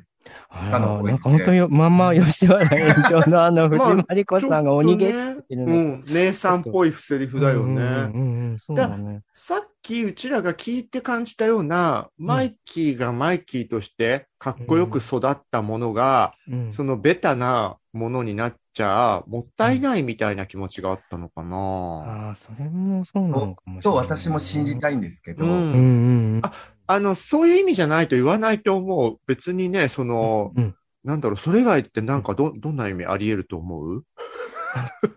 [0.49, 6.03] ああのーなんか本当に、まんま吉原園長のあの、 藤まり子さんがお逃げってちょっとね。
[6.07, 7.65] うん、姉さんっぽいセリフだよね。
[7.65, 9.21] うんうんうんうん、そうだね。
[9.35, 16.73] さっきうちらが聞いて感じたような、マイキーがマイキーとしてかっこよく育ったものが、うん。
[16.73, 21.57] そのベタなものになっちゃもったいないみたいな気持ちがあったのかな。
[21.57, 24.09] ああ、それもそうなのかもしれとない。
[24.09, 25.75] 私も信じたいんですけど、うんうんうん
[26.37, 26.41] うん。
[26.43, 26.53] あ
[26.87, 29.17] あの、そういう意味じゃないと言わないと思う。
[29.27, 30.75] 別にね、その、うん
[31.05, 34.05] なんだろう、それ以外ってなんかど、どんな意味あり得ると思う？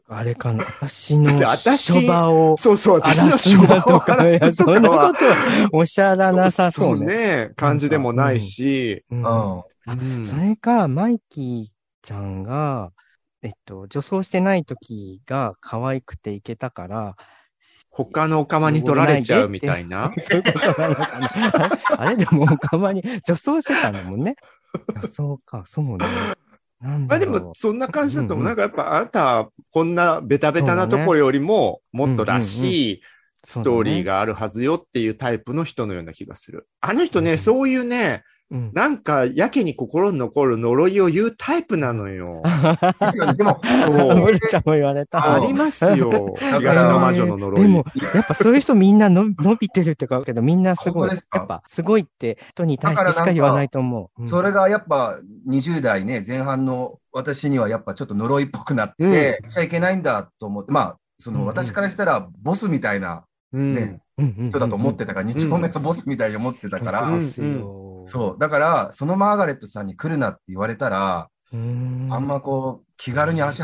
[0.09, 1.29] あれかな、私の
[1.77, 4.17] 書場をそうそう、荒私のらすんだとか、
[4.51, 7.05] そんなこはとはおっしゃらなさそうね。
[7.05, 7.51] ね。
[7.55, 11.74] 感じでもないし、うんうんうんそれか、マイキー
[12.05, 12.91] ちゃんが、
[13.41, 17.15] えっと、女装してない時が可愛くていけたから、
[17.89, 20.13] 他のお釜に取られちゃうみたいな？
[20.19, 21.79] そういうことなのかな？
[21.97, 22.15] あれ？
[22.15, 24.35] でも、おかまに女装してたんだもんね。
[25.01, 25.97] 女装か、そうね。
[26.81, 27.25] なんまあで。
[27.25, 28.45] も、そんな感じだと思う。
[28.45, 33.01] うんうんなんかやっぱ、あなた、こんなベタベタなところよりも、もっとらしい
[33.45, 36.67] ストーリーがあるはずよっていうタイプの人のような気がする。
[36.81, 42.43] あの人ね、うんそういうね、うん、なんか、やけに心に残る呪いを言うタイプなのよ。
[43.35, 45.35] でも、そう森ちゃんも言われた。
[45.35, 46.35] ありますよ。
[46.39, 47.61] だから東の魔女の呪い。
[47.61, 51.09] でも、やっぱそういう人みんなの伸びてるってか、けどみんなすごい。
[51.09, 54.21] やっぱすごいって人に対してしか言わないと思う。
[54.21, 67.84] うんそれがやっぱ20代ね、前半の私にはやっぱちょっと呪いっぽくなって、うしちゃいけないんだと思って、まあ、そうんうんの私からしたらボスみたいなうんねうんうんうん人だと思ってたから、日丁目のボスみたいに思ってたから、そうですよ。
[68.05, 68.37] そう。
[68.39, 71.29] だから、そのマーガレットさんに来るなって言われたら、
[72.11, 73.61] あんまこう、気軽に足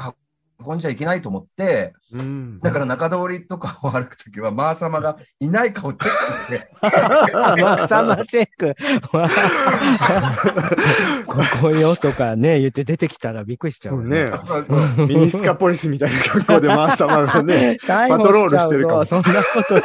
[0.65, 2.60] 運んじゃいけないと思って、うん。
[2.60, 6.17] だから中通りとかを歩くときは、マー様がいないかをチェック
[6.56, 8.76] して、 マーチェック。
[11.26, 14.04] ここよとかね、言って出てきたらびっくりしちゃう。
[14.04, 14.32] ね。
[14.97, 19.34] ミニスカポリスみたいな格好でマー様がね、パ パトロールしてるかもそんなこ
[19.67, 19.84] とし、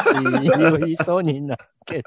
[0.81, 2.05] 言いそうになるけど。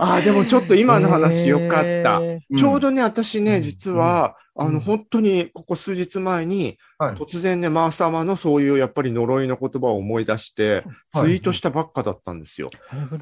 [0.00, 2.20] ああ、でもちょっと今の話よかった。
[2.20, 4.80] へうんちょうどね、私ね、うん実は、あの、うん。
[4.80, 7.14] 本当に、ここ数日前に、はい。
[7.14, 11.36] 突然ね、マー様のそういうやっぱり呪いの言葉を思い出して、ツはい。
[11.36, 12.70] イートしたばっかだったんですよ。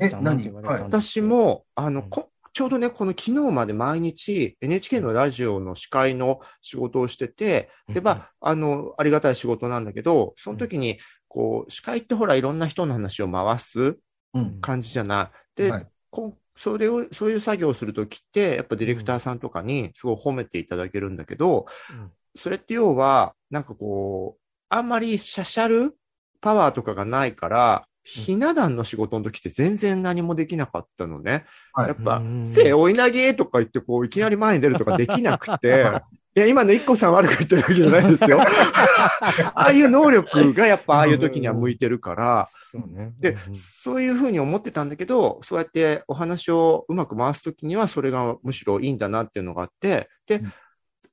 [0.01, 0.51] え、何？
[0.51, 2.11] 私か、も、あの、うん。
[2.11, 13.99] こちょうどね、この昨日まで毎日 NHK のラジオの司会の仕事をしてて、で、まあ、あの、ありがたい仕事なんだけど、その時に、こう、司会ってほら、いろんな人の話を回す
[14.33, 14.59] うん。
[14.63, 15.63] 感じじゃない。
[15.63, 15.87] で、はい。
[16.11, 22.11] こうそれを、そういう作業をするときって、やっぱディレクターさんとかにすごい褒めていただけるんだけど、うん。
[22.35, 25.97] それって要は、なんかこう、あんまりシャシャル
[26.41, 31.45] パワーとかがないから、ひな壇の仕事の時って全然何もできなかったのね。
[31.73, 31.89] はい。
[31.89, 35.91] やっぱう、んせい追い投げとか言って、こう、いきなり前に出るとかできなくて、
[36.37, 36.41] い。
[36.41, 38.41] や、今の一個さん悪く言ってるわけじゃないですよ。
[39.55, 43.13] ああいう能力がやっぱああいう時には向いてるから、そうね。
[43.19, 50.43] で、そういうふうに思ってたんだけど、そうやってお話をうまく回すときには、それがむしろいいんだなっていうのがあって、で、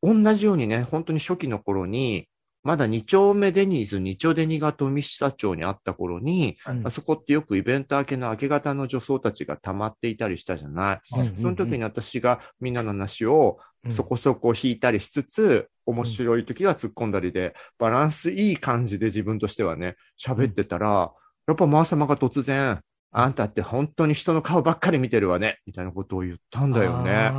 [0.03, 2.27] 同じようにね、本当に初期の頃に、
[2.63, 6.87] まだ二丁目デニーズ、二丁デニが富久町にあった頃に、うん。
[6.87, 11.19] あそこってよくイベント明けの明け方の女装たちが溜まっていたりしたじゃない？
[11.19, 21.11] うんその時に私がみんなの話をそこそこ弾いたりしつつ、面白い時は突っ込んだりで、バランスいい感じで自分としてはね、喋ってたら、
[21.47, 22.79] やっぱマー様が突然、
[23.11, 27.31] あんたって本当に人の顔ばっかり見てるわね、みたいなことを言ったんだよね。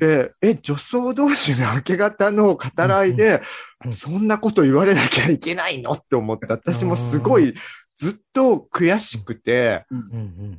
[0.00, 3.42] で、え、女装同士の明け方の語らいで
[3.92, 7.54] そんなこと言われなきゃいけないのって思って、私もすごい
[7.94, 9.84] ずっと悔しくて、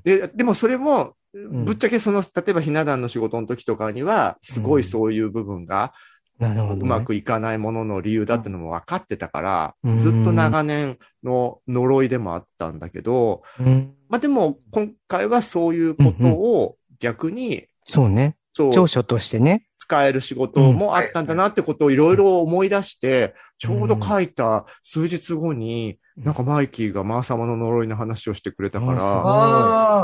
[0.03, 1.65] で、でもそれも、ん。
[1.65, 5.93] ぶっちゃけその、例えばひな壇の仕事の時とかには、すごいそういう部分が
[6.39, 6.85] うね。
[6.85, 9.97] まくいかないものの理由だってのも分かってたから、うん。
[9.97, 13.93] ずっと長年の呪いでもあったんだけど、うん。
[14.09, 18.35] まあでも今回はそういうことを逆に、そうね。
[18.53, 19.65] そう長所としてね。
[19.77, 28.99] 使える仕事もあったんだなってことをいろいろ思い出して、ちょうど書いた数日後に、なんかマイキーがマー様の呪いの話をしてくれたから、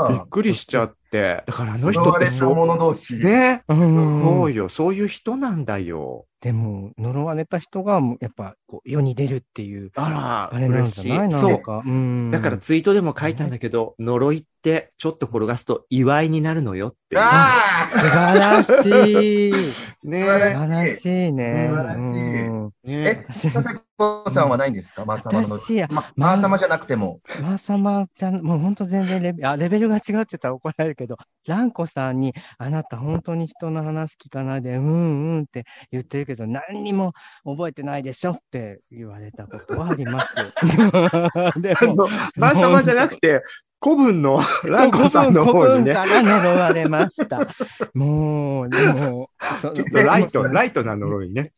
[0.06, 3.14] あびっくりしちゃって、だからあのあ、人って呪われた者同士。
[3.16, 6.26] ね、うんそうよ、そういう人なんだよ。
[6.40, 10.86] でも、呪われた人が、やっぱ、こう世に出るっていう、あら、あれなん。
[10.86, 11.28] じゃない？
[11.28, 11.52] なそう。
[11.54, 11.82] んか。
[11.84, 17.16] うんだからツイートでも書いたんだけど、呪いってちょっと転がすと祝いになるのよって。
[17.18, 19.52] あ素晴らしい。
[20.04, 21.68] ね素晴らしいね。
[21.70, 23.80] 素晴らしいうんえね、私佐々
[24.28, 25.04] 木さんはないんですか？
[25.04, 25.58] マー様の。
[25.58, 27.20] 私や、ま、マー様じゃなくても。
[27.42, 31.16] マーサマちゃん、もう本当全然レベあレベルが違うって言ったら怒られるけど、
[31.46, 37.12] ランコさんに、あなた本当に人の話聞かないで、うんうんって言ってるけど、何にも
[37.44, 40.34] 覚えてないでしょって言われたことはあります。
[41.60, 43.42] であの、マー様じゃなくて、
[43.80, 47.46] 古文のランコさんの古方にね、文から呪われました。
[47.94, 51.52] もう、でも、そちょっとライト、ライトな呪いね。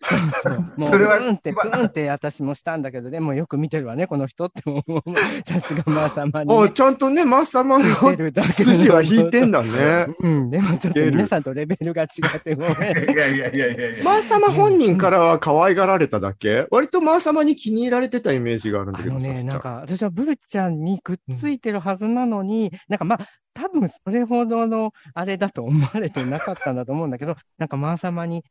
[0.76, 5.02] もう、それはプーンって、プーンって私もしたんだけど、でもよく見てるわね、この人って思う。
[5.48, 6.70] さすがマーサマに、あ、ね。
[6.70, 10.06] ちゃんとね、マー様の見てるだけ筋は引いてんだね。
[10.20, 12.06] うん、でもちょっと皆さんとレベルが違
[12.37, 13.11] ってごめん。
[13.11, 14.04] いやいやいやいや。
[14.04, 16.66] マー様本人からは可愛がられただけ？
[16.70, 28.44] 割とマー様に気に入られてたイメージがあるんだけどさあのね、なんか、私はブルちゃんにくっついてるはずなのに、なんかまあ、多分それほどのあれだと思われてなかったんだと思うんだけど、 なんかマー様に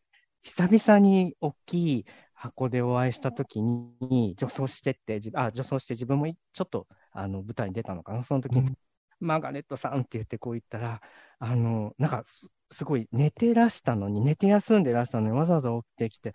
[0.43, 8.75] 久々に大きい箱でお会いしたときに、女装してって、自あ、女装して自分もいちょっとあの舞台に出たのかな、その時に、
[9.19, 11.01] マーガレットさんって言ってこう言ったら、
[11.39, 16.33] あの、なんかすすごい寝てらしたのに、寝て休んでらしたのにわざわざ起きてきて、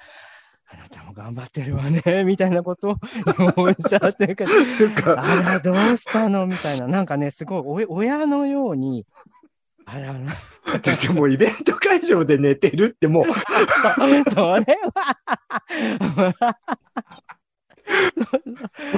[0.74, 2.96] あなたも頑張ってるわね、 みたいなことを
[3.56, 4.50] おっしゃってるけど、
[5.16, 6.46] あら、どうしたの？
[6.46, 9.06] みたいな、なんかね、すごいお親のように、
[9.87, 10.32] あら、な
[10.82, 13.25] だってもうイベント会場で寝てるってもう、
[14.35, 15.16] それは、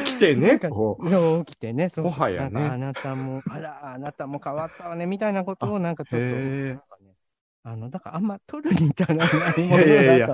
[0.04, 1.44] 起きてね、こう。
[1.44, 2.64] 起きてね、そうもはやね。
[2.64, 6.20] あなたも、あら、あなたも変わったわね、みたいなことをなんかちょっ
[6.78, 6.82] と、
[7.64, 10.32] あの、だからあんま取るに足らないもいやいやいや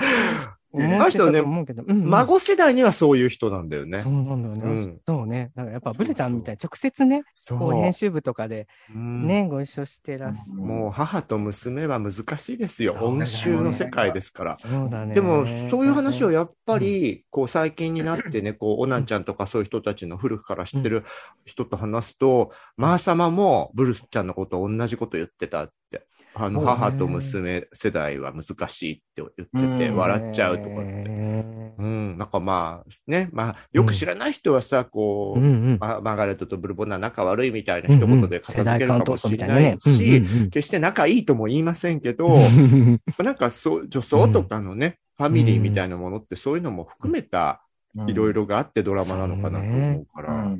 [0.79, 0.99] のだと。
[0.99, 4.09] 思ってたと思うけど、うんうん孫世代にはそういう人なんだよねそ。
[4.09, 4.63] うなんだよね。
[4.63, 5.51] うんそうね。
[5.55, 12.93] だからやっぱブルちゃんみたいに直接ね、そこう編集部とかでうんね、ご一緒してらっしゃもう母と娘は難しいですよ。
[12.93, 14.59] そうだよね音集の世界ですから。
[14.59, 15.15] そうだね。
[15.15, 21.05] でも、そういう話をやっぱり、こう、最近になってね、こう、オナンちゃんとかそういう人たちの古くから知ってる
[21.45, 26.07] 人と話すと、マー様もブルスちゃんのこと同じこと言ってたって。
[26.35, 29.45] あの、母と娘世代は難しいって言って
[29.79, 29.97] て、うん。
[29.97, 30.83] 笑っちゃうとかって。
[30.83, 35.41] へうん、なんかまあ、ね、まあ、よく知らない人はさ、こう。
[35.41, 47.63] ママーガレットとブルボンナ仲悪いみたいな一言で片付けるかもしれないし、決して仲いいとも言いませんけど、う んなんかそう、女装とかのね、ファミリーみたいなものってそういうのも含めた
[48.07, 50.52] いろいろがあってドラマなのかなと思うから、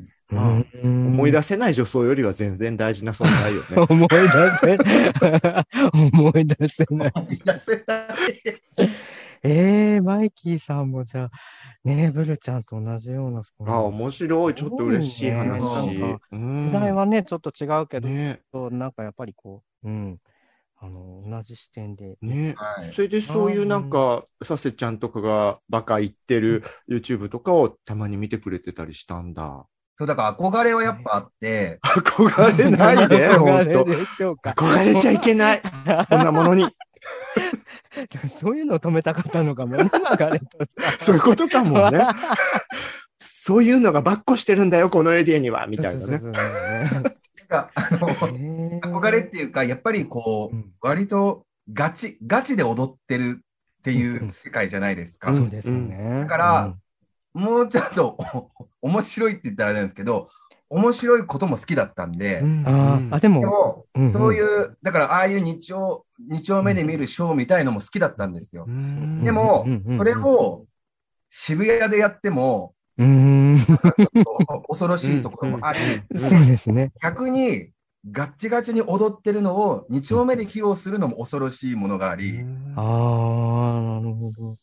[1.23, 3.67] 思い出せない女装よりは全然大事な存在よね。
[3.89, 4.17] 思い出
[4.59, 4.77] せ、
[6.11, 7.13] 思い出せない。
[9.45, 11.31] ええマイキーさんもじゃあ、
[11.85, 14.55] ねブルちゃんと同じような、そあ、面白い。
[14.55, 15.95] ちょっと嬉しい話。
[15.95, 20.17] いね代はね、ちょっと違うけど、ねなんかやっぱりこう、うん、
[20.77, 22.17] あの、同じ視点で。
[22.21, 29.65] ねはいそれでそういうなんか、サセちゃんとかがバカ言ってる YouTube とかをたまに見てくれてたりしたんだ。
[29.97, 34.51] そう、だから憧れはやっぱあって、憧れないで、 憧本当れでしょうか。
[34.51, 35.61] 憧れちゃいけない。
[36.09, 36.67] こんなものに。
[38.29, 40.99] そういうのを止めたかったのかもね、マガレットさん。
[40.99, 42.05] そういうことかもね。
[43.19, 46.19] そういうのがばっこしてるんだよ、このエリアには、みたいなね。
[46.19, 47.03] なん
[47.47, 53.41] かあの、憧れっていうか、やっぱりこう、うん割とガチ、ガチで踊ってる
[53.79, 55.33] っていう世界じゃないですか。
[55.33, 56.21] そうですよね。
[56.21, 56.75] だから
[57.33, 58.17] もうちょっと
[58.81, 60.29] お面白いって言ったらあれなんですけど、
[60.69, 62.63] 面白いことも好きだったんで、うん。
[62.67, 64.11] あーあ、ででも、も、うんうん。
[64.11, 68.65] そういう、だからああいう日曜、日曜目で見るショーみたいのも好きだったんですよ。
[68.67, 69.23] うん。
[69.23, 70.65] でもうんうんうんうん、それを
[71.29, 73.57] 渋谷でやっても、うーん、
[74.67, 76.91] 恐ろしいところもあり、そうですね。
[77.01, 77.69] 逆に
[78.11, 82.39] ガッチガチに踊ってるのを2丁目で披露するのも恐ろしいものがあり、
[82.75, 84.57] ああ、なるほど。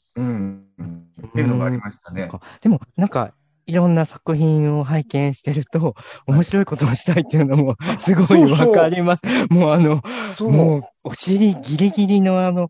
[1.35, 2.29] うん、っていうのがありましたね。
[2.29, 3.35] かでも、なんか、
[3.67, 5.95] いろんな作品を拝見してると、
[6.27, 9.23] 面白いことをしたいっていうのも、 すごいわかります。
[9.49, 10.51] もうあの、そう。
[10.51, 12.69] もう、お尻ギリギリのあの、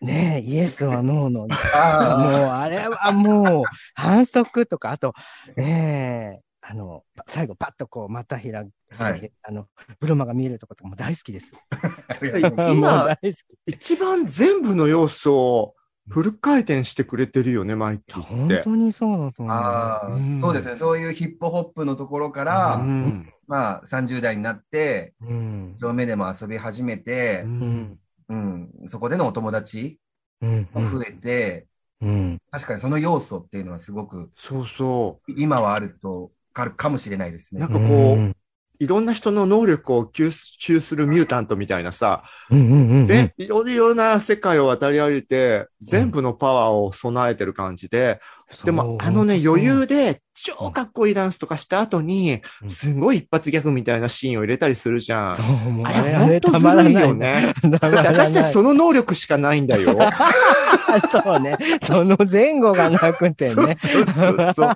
[0.00, 3.64] ねえ、イエスはノーの、もう、ああれはもう、
[3.94, 5.14] 反則とか、あと、
[5.56, 9.66] ねえ、あの、最後、パッとこう、また開く、はいあの、
[10.00, 11.52] ブルマが見えるとことかも大好きです。
[11.72, 13.18] あ、 もう今。
[13.66, 15.74] 一番全部の要素を
[16.08, 18.32] フル回転してくれてるよね、マイキーって。
[18.34, 19.54] 本当にそうだと思う。
[19.54, 20.76] あうんーそうですね。
[20.78, 25.76] そういうヒップホップのところから、うんまあ30代になって、うん。
[25.78, 27.98] 上目でも遊び始めてう、うんん。
[28.28, 29.98] うん、そこでのお友達
[30.40, 30.68] うん。
[30.72, 31.68] も増えて、
[32.00, 32.38] うん。
[32.50, 37.58] 確かにその要素っていうのはすごくそうそ今はあると、あるかもしれないですう。
[37.58, 37.68] なねん。
[37.72, 38.34] かこう、
[38.80, 43.06] いろんな人の能力を吸収するミュータントみたいなさ、うんうんうんうん。
[43.06, 48.20] 全いろいろな世界を渡り歩いて、全部のパワーを備えてる感じで、
[48.64, 55.42] でもあのね、余裕で超かっこいいダンスとかした後にう、んすごい一発ギャグみたいなシーンを入れたりするじゃんそ。
[55.42, 57.14] う、もうあれ、ほんとずるいよ。
[57.14, 57.54] ね。
[57.62, 59.96] たまだって私たちその能力しかないんだよ。
[61.10, 61.56] そうね。
[61.84, 63.76] その前後がなくて そうね。
[63.78, 64.72] そうそうそう。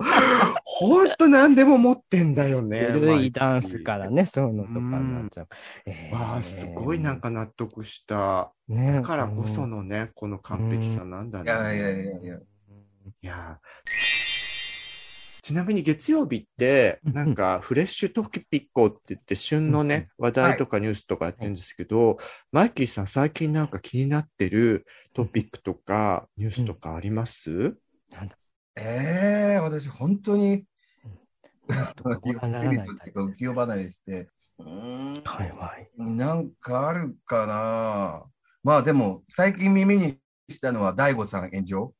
[0.81, 2.87] ほんと何でも持ってんだよね。
[2.93, 5.49] 古いダンスからね、そういうのとかになっちゃう。
[5.87, 8.53] えーわあ、すごいなんか納得した。
[8.68, 11.45] ねだからこそのね、この完璧さなんだね。
[11.45, 12.39] いやいやいやいや。
[13.22, 13.59] いや
[15.43, 22.18] ちなみに月曜日って、うんなんかフレッシュトピッコって言って旬のね、話題とかニュースとかやってるんですけど、
[22.53, 27.74] マイキーさん最近なんか気になってるトピックとかニュースとかあります？
[28.81, 30.64] ええ私本当に。
[31.68, 35.91] 浮世離れして、 うーんはいはい。
[35.99, 38.24] なんかあるかな。
[38.62, 40.18] まあでも、最近耳に
[40.49, 41.93] したのは、大悟さん炎上。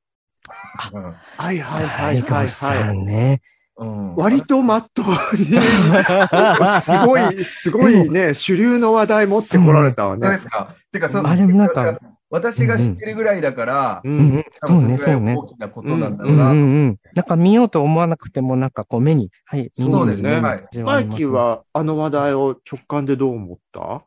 [1.37, 2.99] はいはいはいはいはい。
[2.99, 3.43] んね。
[3.77, 4.17] うん。
[4.17, 5.15] 割とまっとうに、
[6.81, 10.39] すごい、すごいね、主流の話題持ってこられたわねそうで。
[10.39, 10.75] すか。
[10.91, 11.99] てか、そあでもなんか、
[12.31, 14.09] 私が知ってるぐらいだから、う。
[14.09, 14.45] うんんうん。
[14.67, 15.21] そうね、多分それそうね。
[15.21, 16.53] ぐらい大きなことなんだうんうろうな。
[16.53, 16.61] んう
[16.91, 16.99] ん。
[17.15, 24.05] なんか見ようと思わなくても、なんかこう目に、はい、そうですねはいマイキーはあの話題を直感でどう思った？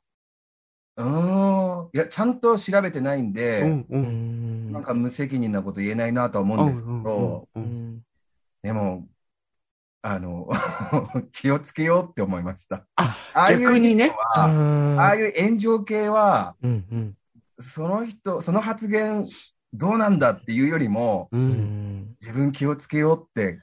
[0.97, 1.89] うーん。
[1.93, 4.72] いや、ちゃんと調べてないんで、うん。
[4.72, 7.65] なんか無責任なこと言えないなとは思うんですけど、ううん
[7.97, 8.01] ん
[8.61, 9.07] でも、
[10.03, 10.47] あの、
[11.34, 12.86] 気をつけようって思いました。
[12.95, 14.45] ああいう逆にねあ
[14.99, 17.17] あういう炎上系は、んうん。
[17.62, 19.28] その人、その発言
[19.74, 21.38] どうなんだっていうよりも、う。
[21.38, 22.16] うんん。
[22.22, 23.59] 自分気をつけようって、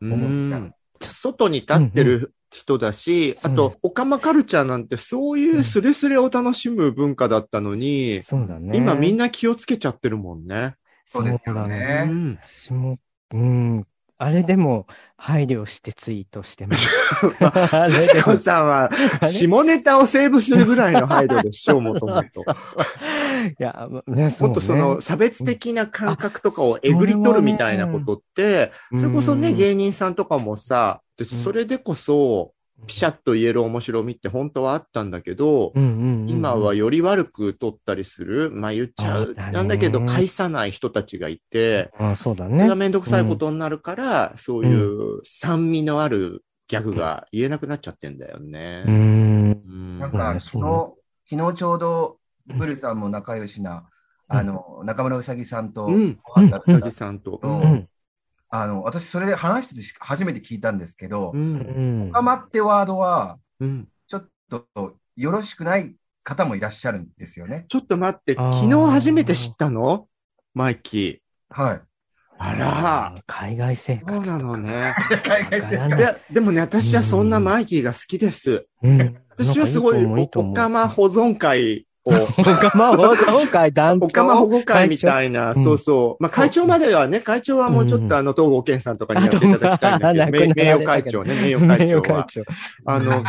[0.00, 0.74] う思っん。
[1.00, 8.78] 外に立ってる人だし、あとそうです、オカマカルチャーなんてそういうスレスレを楽しむ文化だったのに、そうだね。
[8.78, 10.76] 今みんな、な気をつけちゃってるもんね。
[11.06, 12.38] そうですよだねうん。
[12.42, 12.98] 私も、
[13.32, 13.86] うん。
[14.24, 14.86] あれでも
[15.18, 16.88] 配慮してツイートしてます。
[17.76, 18.90] あれ佐さんは、
[19.30, 22.40] 下ネタをセーブするぐらいの配慮でしょう、もともと。
[22.40, 32.54] いや、ね、もっとその差別的な感覚とかをえぐり取るみたいなことって、それこそね、芸人さんとかもさ、でそれでこそ、
[32.86, 42.74] ピシャッと言える面白みって本当はあったんだけど、うんうんうんうん今はより悪く取ったりする、まあ言っちゃう、なんだけど返さない人たちがいて、あそうだねそれが。
[42.74, 48.90] めんどくさいことになるから、そういう酸味のあるギャグが言えなくなっちゃってんだよねう。
[48.90, 48.94] ん。
[48.94, 50.94] うんなんか、昨日、
[51.30, 53.86] 昨日ちょうど、ブルさんも仲良しな、
[54.28, 56.18] あの、中村うさぎさんと、うん。
[56.36, 57.38] うさたぎさんと。
[57.42, 57.88] ううんん。
[58.56, 61.36] あの、私、それで話しててし初めて聞いたんですけどう、。
[61.36, 63.88] うんんオカマってワードは、うん。
[64.06, 64.68] ちょっと
[65.16, 67.64] よろしくない方もいらっしゃるんですよね。
[67.66, 70.06] ちょっと待って、昨日初めて知ったの？
[70.54, 71.62] マイキー。
[71.62, 71.80] はい。
[72.38, 74.38] あら、海外生そう活とか。
[74.38, 74.94] なのね。
[75.24, 78.66] 海外わからないいや、でもね、私はそんなマイキーが好きです。
[78.84, 79.18] うん。
[79.30, 84.06] 私はすごい、おかま保存会を、おかま保存会団長？
[84.06, 86.22] おかま保護会みたいな、そうそう。
[86.22, 92.26] まあ、会長まではね、会長はもうちょっとあの、東郷健さんとかにやっていただきたいんだけど、あと名名誉会長ね、名誉会長は。
[92.28, 92.44] 長。
[92.84, 93.24] あの、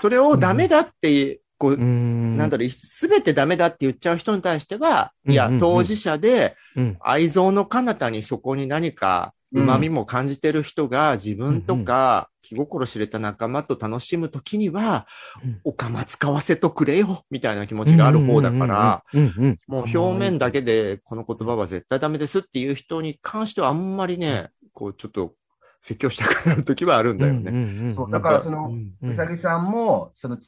[0.00, 2.36] それをダメだって、こうう、ん。
[2.36, 6.96] なんだろう、すべてダメだって言っちゃう人に対しては、いや当事者で、うん。
[7.00, 15.06] 愛憎の彼方にそこに何か旨味も感じてる人が自分とか気心知れた仲間と楽しむときには、
[15.44, 15.60] うん。
[15.64, 19.04] おかま使わせとくれよ、みたいな気持ちがある方だから、
[19.68, 25.34] もう表面だけでこの言葉は絶対ダメですっていう人に関してはあんまりね、こうちょっと
[25.80, 27.94] 説教したくなるときはあるんだよね。
[28.10, 28.72] だからその
[29.02, 30.38] うさぎさんも、その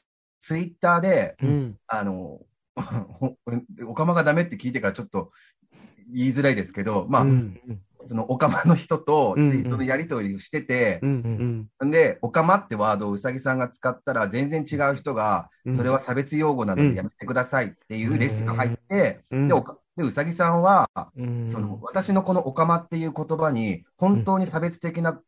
[0.40, 1.78] ツイッターで、うん。
[1.86, 2.40] あの、
[2.76, 3.36] ほ
[3.86, 5.30] おかまがダメって聞いてからちょっと
[6.12, 7.60] 言いづらいですけど、まあ、うん
[8.06, 11.66] そのおかまの人とツイうんートのやり取りをしててう、ん。
[11.84, 25.20] んで、おかまってワードをうさぎさんが使ったら、全然違う人が、うんそれは差別用語なのでやめてくださいっていうレッスンが入って、うんで、おかでうさぎさんは、うんその私のこのおかまっていう言葉に、本当に差別的な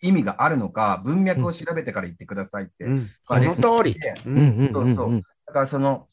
[0.00, 2.84] 意味があるのか、文脈を調べてから言ってくださいって。
[2.84, 3.10] うん。
[3.28, 3.96] まあその通り。
[4.26, 6.08] ううんんうんそううんそうだからその、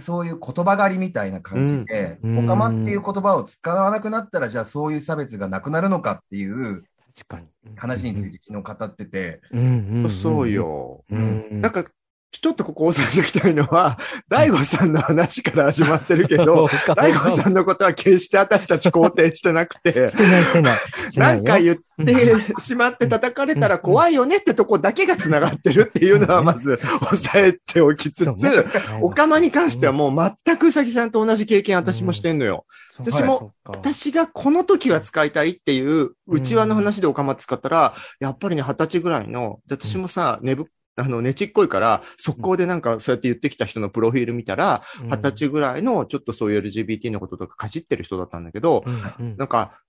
[0.00, 6.84] そういう言葉狩りみたいな感じで、うんおかまっていう言葉を使わなくなったら、じゃあそういう差別がなくなるのかっていう
[7.14, 7.48] 確かに。
[7.76, 9.62] 話について昨日語ってて、うんう
[10.00, 10.50] んうんそう。
[10.50, 11.04] よ。
[11.10, 11.60] うん。
[11.60, 11.84] なんか、
[12.32, 16.66] ちょっとここ押さえておきたいのは、 大悟さんの話から始まってるけど、
[16.96, 20.76] 大悟さんのことは決して私たち肯定してなくてし、てないしてない。
[20.76, 28.66] してな ないんか言ってしまって叩かれたら怖いよねってとこだけが繋がってるっていうのはまず押さえておきつつ、
[29.02, 32.64] おかまに関してはもう全くうさぎさんと同じ経験私もしてんのよ。
[32.98, 40.66] 私も、私がこの時は使いたいっていう内輪の話でおかま使ったら、やっぱりね、二十歳ぐらいの、で私もさ、寝ぶ、
[40.96, 48.84] あの、ねちっこいから、速攻でなんかそうやって言ってきた人のプロフィール見たら、二十歳ぐらいのちょっとそういう LGBT のこととかかじってる人だったんだけど、
[49.18, 49.26] うん。
[49.26, 49.36] うん。
[49.36, 49.80] なんか、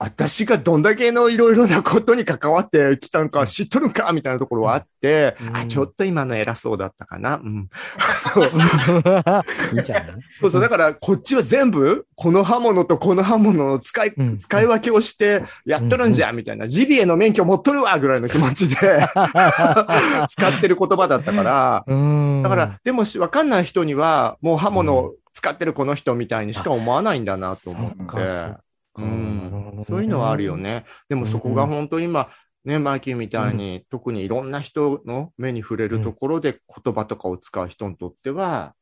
[0.00, 7.40] 私がどんだけのいろいろなことに関わってきたのか知っとるんかみたいなところはあって、うんあ、ちょっと今の偉そうだったかな。
[7.42, 7.68] うん。
[8.32, 10.60] そういいんじゃない そうそう。
[10.60, 16.68] だから、こっちは全部、この刃物とこの刃物の使い、うん使い分けをして、やっとるんじゃ、みたいな。
[16.68, 18.76] ジビエの免許持っとるわぐらいの気持ちで、
[20.30, 28.67] 使ってる言葉だったから、うんだから、でもし、わかんない人には、もう刃物使ってるこの人みたいにしか思わないんだなと思って。
[28.98, 30.56] うんそういうのはあるよ。
[30.56, 30.84] ね。
[31.08, 32.28] でもそこが本当今、
[32.64, 38.74] ね、マーキーみたいに、特にいろんな人の目に触れるところで言葉とかを使う人にとっては、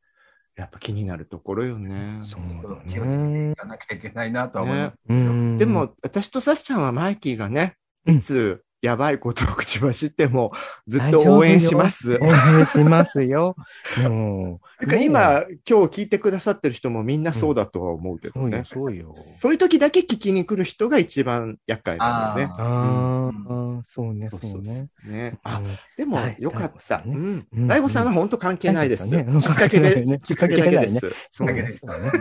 [0.55, 2.19] やっぱ気になるところよね。
[2.23, 2.41] そう
[2.89, 4.97] 気をつけていかなきゃいけないなとは思います。
[5.07, 7.75] うんでも、私とサシちゃんはマイキーがね、
[8.07, 10.51] いつやばいことを口走っても、
[10.85, 12.19] ずっと応援します。
[12.21, 12.27] 応
[12.59, 13.55] 援しますよ。
[14.03, 14.85] もう。
[14.85, 19.07] なんか今、今日聞いてくださってる人もみんなそうだとは思うけどねそうよ、。
[19.07, 19.23] そうよ。
[19.39, 22.53] そういう時だけ聞きに来る人が一番厄介だよね。
[22.55, 23.31] あ
[23.79, 24.87] あ、そうね、そうね。
[25.03, 25.39] ね。
[25.43, 25.67] あ、うん
[25.97, 27.01] でもはいよかった。
[27.05, 27.47] うん。
[27.51, 29.09] うん大悟さんは本当関係ないです。
[29.09, 31.11] きっかけで、ねきっかけだけです。
[31.31, 31.77] そうで。
[31.79, 32.11] そうね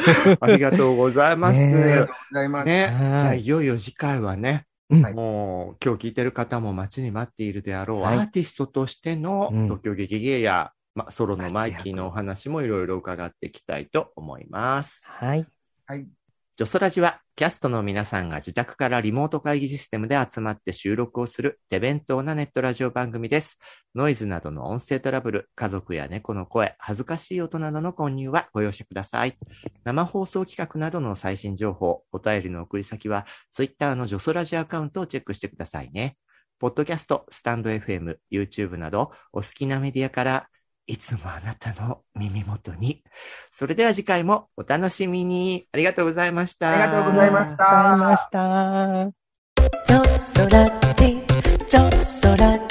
[0.40, 1.58] ありがとうございます。
[1.58, 1.96] ねありがね。
[1.96, 2.66] とうございます。
[2.66, 15.04] じはいゃあいよいよ次回はね、うんはいもう今日聞いてる方も待ちに待っているであろう、はいアーティストとしてのうん東京劇芸や、ま、ソロのマイキーのお話もいろいろ伺っていきたいと思います。
[15.06, 15.46] はい。
[15.86, 16.06] はい。
[16.56, 23.58] ジョソラジはキャストの皆さんが自宅からリモート会議システムで集まって収録をする手弁当なネットラジオ番組です。
[23.94, 29.38] ノイズなどの音声トラブル、家族や猫の声、恥ずかしい音などの混入はご容赦ください。
[29.84, 36.18] 生放送企画などの最新情報、お便りの送り先は、ツイッターのジョソラジアカウントをチェックしてくださいね。
[36.58, 40.48] ポッドキャスト、スタンド FM、YouTube など、お好きなメディアから、
[40.90, 43.04] いつもあなたの耳元に。
[43.50, 45.68] それでは次回もお楽しみに。
[45.72, 46.72] ありがとうございました。
[46.72, 48.16] ありがとうございましたありがとうございま
[51.96, 52.69] した。